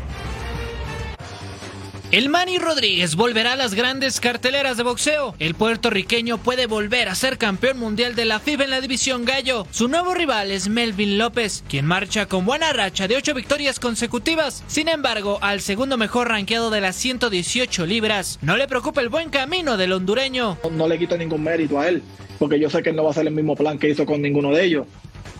El 2.13 2.29
Manny 2.29 2.59
Rodríguez 2.59 3.15
volverá 3.15 3.53
a 3.53 3.55
las 3.55 3.73
grandes 3.73 4.19
carteleras 4.19 4.77
de 4.77 4.83
boxeo. 4.83 5.33
El 5.39 5.55
puertorriqueño 5.55 6.37
puede 6.37 6.67
volver 6.67 7.09
a 7.09 7.15
ser 7.15 7.39
campeón 7.39 7.79
mundial 7.79 8.13
de 8.13 8.25
la 8.25 8.39
FIBA 8.39 8.65
en 8.65 8.69
la 8.69 8.81
división 8.81 9.25
gallo. 9.25 9.65
Su 9.71 9.87
nuevo 9.87 10.13
rival 10.13 10.51
es 10.51 10.69
Melvin 10.69 11.17
López, 11.17 11.63
quien 11.67 11.87
marcha 11.87 12.27
con 12.27 12.45
buena 12.45 12.71
racha 12.71 13.07
de 13.07 13.15
ocho 13.15 13.33
victorias 13.33 13.79
consecutivas. 13.79 14.63
Sin 14.67 14.89
embargo, 14.89 15.39
al 15.41 15.59
segundo 15.59 15.97
mejor 15.97 16.27
rankeado 16.27 16.69
de 16.69 16.81
las 16.81 16.97
118 16.97 17.87
libras, 17.87 18.37
no 18.43 18.57
le 18.57 18.67
preocupa 18.67 19.01
el 19.01 19.09
buen 19.09 19.31
camino 19.31 19.75
del 19.75 19.93
hondureño. 19.93 20.59
No 20.71 20.87
le 20.87 20.99
quito 20.99 21.17
ningún 21.17 21.41
mérito 21.41 21.79
a 21.79 21.87
él, 21.87 22.03
porque 22.37 22.59
yo 22.59 22.69
sé 22.69 22.83
que 22.83 22.91
él 22.91 22.95
no 22.95 23.01
va 23.01 23.09
a 23.09 23.13
hacer 23.13 23.25
el 23.25 23.33
mismo 23.33 23.55
plan 23.55 23.79
que 23.79 23.89
hizo 23.89 24.05
con 24.05 24.21
ninguno 24.21 24.51
de 24.51 24.65
ellos. 24.65 24.85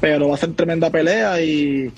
Pero 0.02 0.30
va 0.30 0.34
a 0.34 0.40
ser 0.40 0.56
tremenda 0.56 0.90
pelea 0.90 1.40
y, 1.40 1.92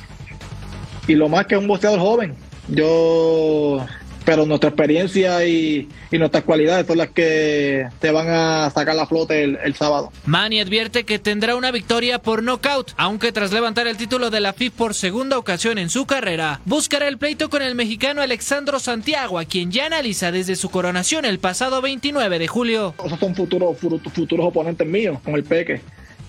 y 1.07 1.15
lo 1.15 1.29
más 1.29 1.45
que 1.45 1.55
es 1.55 1.61
un 1.61 1.67
boxeador 1.67 2.01
joven. 2.01 2.35
Yo 2.67 3.85
pero 4.25 4.45
nuestra 4.45 4.69
experiencia 4.69 5.45
y, 5.45 5.87
nuestras 6.11 6.43
cualidades 6.43 6.87
son 6.87 6.97
las 6.97 7.09
que 7.09 7.87
te 7.99 8.11
van 8.11 8.27
a 8.29 8.69
sacar 8.71 8.95
la 8.95 9.05
flote 9.05 9.43
el, 9.43 9.75
sábado. 9.75 10.11
Manny 10.25 10.59
advierte 10.59 11.03
que 11.03 11.19
tendrá 11.19 11.55
una 11.55 11.71
victoria 11.71 12.19
por 12.19 12.41
nocaut, 12.41 12.91
aunque 12.97 13.31
tras 13.31 13.51
levantar 13.51 13.87
el 13.87 13.97
título 13.97 14.29
de 14.29 14.39
la 14.39 14.53
FIF 14.53 14.73
por 14.73 14.93
segunda 14.93 15.37
ocasión 15.37 15.77
en 15.77 15.89
su 15.89 16.05
carrera, 16.05 16.61
buscará 16.65 17.07
el 17.07 17.17
pleito 17.17 17.49
con 17.49 17.61
el 17.61 17.75
mexicano 17.75 18.21
Alexandro 18.21 18.79
Santiago, 18.79 19.37
a 19.37 19.45
quien 19.45 19.71
ya 19.71 19.85
analiza 19.85 20.31
desde 20.31 20.55
su 20.55 20.69
coronación 20.69 21.25
el 21.25 21.39
pasado 21.39 21.81
29 21.81 22.39
de 22.39 22.47
julio. 22.47 22.95
Esos 23.05 23.19
son 23.19 23.35
futuros, 23.35 23.77
futuros 23.77 24.45
oponentes 24.47 24.87
míos 24.87 25.19
con 25.23 25.35
el 25.35 25.43
Peque. 25.43 25.81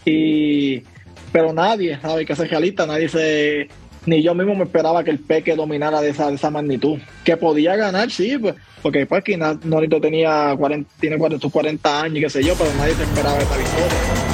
Y 0.05 0.83
pero 1.33 1.53
nadie 1.53 1.99
sabe 2.01 2.25
que 2.25 2.33
es 2.33 2.39
realista, 2.39 2.87
nadie 2.87 3.09
se 3.09 3.69
ni 4.07 4.23
yo 4.23 4.35
mismo 4.35 4.55
me 4.55 4.65
esperaba 4.65 5.05
que 5.05 5.11
el 5.11 5.19
Peque 5.19 5.55
dominara 5.55 6.01
de 6.01 6.11
esa, 6.11 6.29
de 6.29 6.37
esa 6.37 6.51
magnitud. 6.51 6.99
Que 7.25 7.37
podía 7.37 7.77
ganar, 7.77 8.11
sí, 8.11 8.39
pues, 8.39 8.55
porque 8.83 9.07
pues 9.07 9.23
que 9.25 9.37
Norito 9.37 10.01
tenía 10.01 10.55
40, 10.57 10.91
tiene 11.01 11.19
40, 11.19 11.49
40 11.49 12.03
años 12.03 12.17
y 12.17 12.21
qué 12.21 12.31
sé 12.31 12.45
yo, 12.45 12.55
pero 12.57 12.71
nadie 12.79 12.95
se 12.95 13.03
esperaba 13.03 13.39
esa 13.39 13.57
victoria. 13.57 14.26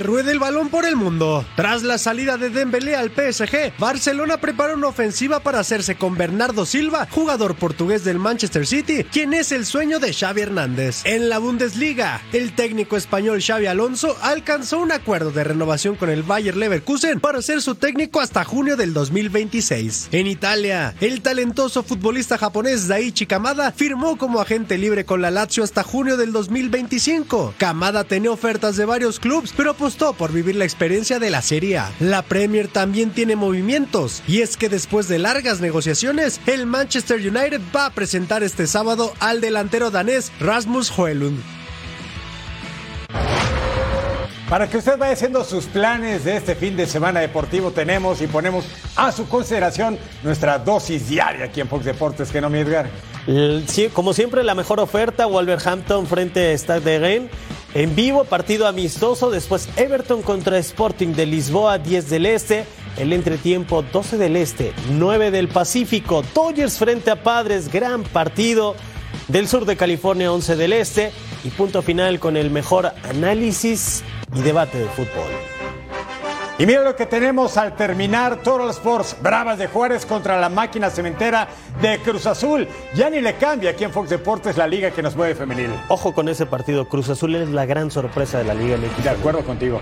Ruede 0.00 0.32
el 0.32 0.38
balón 0.38 0.68
por 0.68 0.84
el 0.84 0.96
mundo. 0.96 1.44
Tras 1.54 1.82
la 1.82 1.98
salida 1.98 2.36
de 2.36 2.50
Dembélé 2.50 2.96
al 2.96 3.10
PSG, 3.10 3.78
Barcelona 3.78 4.38
prepara 4.38 4.74
una 4.74 4.88
ofensiva 4.88 5.40
para 5.40 5.60
hacerse 5.60 5.94
con 5.94 6.16
Bernardo 6.16 6.66
Silva, 6.66 7.06
jugador 7.10 7.54
portugués 7.54 8.04
del 8.04 8.18
Manchester 8.18 8.66
City, 8.66 9.04
quien 9.04 9.34
es 9.34 9.52
el 9.52 9.66
sueño 9.66 9.98
de 9.98 10.12
Xavi 10.12 10.40
Hernández. 10.40 11.02
En 11.04 11.28
la 11.28 11.38
Bundesliga, 11.38 12.20
el 12.32 12.54
técnico 12.54 12.96
español 12.96 13.42
Xavi 13.42 13.66
Alonso 13.66 14.16
alcanzó 14.22 14.78
un 14.78 14.92
acuerdo 14.92 15.30
de 15.30 15.44
renovación 15.44 15.96
con 15.96 16.10
el 16.10 16.22
Bayer 16.22 16.56
Leverkusen 16.56 17.20
para 17.20 17.42
ser 17.42 17.62
su 17.62 17.74
técnico 17.74 18.20
hasta 18.20 18.44
junio 18.44 18.76
del 18.76 18.92
2026. 18.92 20.08
En 20.12 20.26
Italia, 20.26 20.94
el 21.00 21.20
talentoso 21.20 21.82
futbolista 21.82 22.38
japonés 22.38 22.88
Daichi 22.88 23.26
Kamada 23.26 23.72
firmó 23.72 24.16
como 24.16 24.40
agente 24.40 24.78
libre 24.78 25.04
con 25.04 25.22
la 25.22 25.30
Lazio 25.30 25.62
hasta 25.62 25.82
junio 25.82 26.16
del 26.16 26.32
2025. 26.32 27.54
Kamada 27.58 28.04
tenía 28.04 28.30
ofertas 28.30 28.76
de 28.76 28.84
varios 28.84 29.20
clubes, 29.20 29.52
pero 29.56 29.74
por 29.90 30.32
vivir 30.32 30.56
la 30.56 30.64
experiencia 30.64 31.18
de 31.18 31.30
la 31.30 31.42
Serie 31.42 31.78
A. 31.78 31.92
La 31.98 32.22
Premier 32.22 32.68
también 32.68 33.10
tiene 33.10 33.34
movimientos, 33.34 34.22
y 34.28 34.40
es 34.40 34.56
que 34.56 34.68
después 34.68 35.08
de 35.08 35.18
largas 35.18 35.60
negociaciones, 35.60 36.40
el 36.46 36.66
Manchester 36.66 37.18
United 37.18 37.60
va 37.74 37.86
a 37.86 37.90
presentar 37.90 38.42
este 38.42 38.66
sábado 38.66 39.12
al 39.18 39.40
delantero 39.40 39.90
danés 39.90 40.32
Rasmus 40.38 40.90
Højlund. 40.96 41.42
Para 44.48 44.68
que 44.68 44.78
usted 44.78 44.98
vaya 44.98 45.12
haciendo 45.12 45.44
sus 45.44 45.66
planes 45.66 46.24
de 46.24 46.36
este 46.36 46.54
fin 46.54 46.76
de 46.76 46.86
semana 46.86 47.20
deportivo, 47.20 47.70
tenemos 47.70 48.20
y 48.20 48.26
ponemos 48.26 48.64
a 48.96 49.12
su 49.12 49.28
consideración 49.28 49.98
nuestra 50.22 50.58
dosis 50.58 51.08
diaria 51.08 51.46
aquí 51.46 51.60
en 51.60 51.68
Fox 51.68 51.84
Deportes, 51.84 52.30
que 52.30 52.40
no 52.40 52.50
me 52.50 52.60
Edgar. 52.60 52.90
Sí, 53.66 53.88
como 53.92 54.12
siempre, 54.12 54.42
la 54.42 54.54
mejor 54.54 54.80
oferta, 54.80 55.26
Wolverhampton 55.26 56.06
frente 56.06 56.52
a 56.52 56.58
Stade 56.58 56.80
de 56.80 56.98
Rennes. 56.98 57.30
En 57.72 57.94
vivo, 57.94 58.24
partido 58.24 58.66
amistoso, 58.66 59.30
después 59.30 59.68
Everton 59.76 60.22
contra 60.22 60.58
Sporting 60.58 61.14
de 61.14 61.24
Lisboa, 61.24 61.78
10 61.78 62.10
del 62.10 62.26
Este. 62.26 62.64
El 62.96 63.12
entretiempo, 63.12 63.82
12 63.82 64.18
del 64.18 64.34
Este, 64.34 64.72
9 64.90 65.30
del 65.30 65.46
Pacífico. 65.46 66.24
Dodgers 66.34 66.78
frente 66.78 67.12
a 67.12 67.22
Padres, 67.22 67.70
gran 67.72 68.02
partido. 68.02 68.74
Del 69.28 69.46
sur 69.46 69.66
de 69.66 69.76
California, 69.76 70.32
11 70.32 70.56
del 70.56 70.72
Este. 70.72 71.12
Y 71.44 71.50
punto 71.50 71.80
final 71.82 72.18
con 72.18 72.36
el 72.36 72.50
mejor 72.50 72.92
análisis 73.08 74.02
y 74.34 74.40
debate 74.40 74.78
de 74.78 74.88
fútbol. 74.88 75.59
Y 76.60 76.66
mira 76.66 76.82
lo 76.82 76.94
que 76.94 77.06
tenemos 77.06 77.56
al 77.56 77.74
terminar 77.74 78.42
Total 78.42 78.68
Sports, 78.68 79.16
Bravas 79.22 79.56
de 79.56 79.66
Juárez 79.66 80.04
contra 80.04 80.38
la 80.38 80.50
máquina 80.50 80.90
cementera 80.90 81.48
de 81.80 81.98
Cruz 82.00 82.26
Azul. 82.26 82.68
Ya 82.94 83.08
ni 83.08 83.22
le 83.22 83.36
cambia 83.36 83.70
aquí 83.70 83.84
en 83.84 83.90
Fox 83.90 84.10
Deportes 84.10 84.58
la 84.58 84.66
liga 84.66 84.90
que 84.90 85.00
nos 85.00 85.16
mueve 85.16 85.34
femenil. 85.34 85.70
Ojo 85.88 86.12
con 86.12 86.28
ese 86.28 86.44
partido, 86.44 86.86
Cruz 86.86 87.08
Azul 87.08 87.34
es 87.34 87.48
la 87.48 87.64
gran 87.64 87.90
sorpresa 87.90 88.36
de 88.36 88.44
la 88.44 88.52
Liga. 88.52 88.76
De 88.76 89.08
acuerdo 89.08 89.42
contigo. 89.42 89.80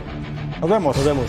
Nos 0.61 0.70
vemos. 0.70 0.97
Nos 0.97 1.05
vemos. 1.05 1.26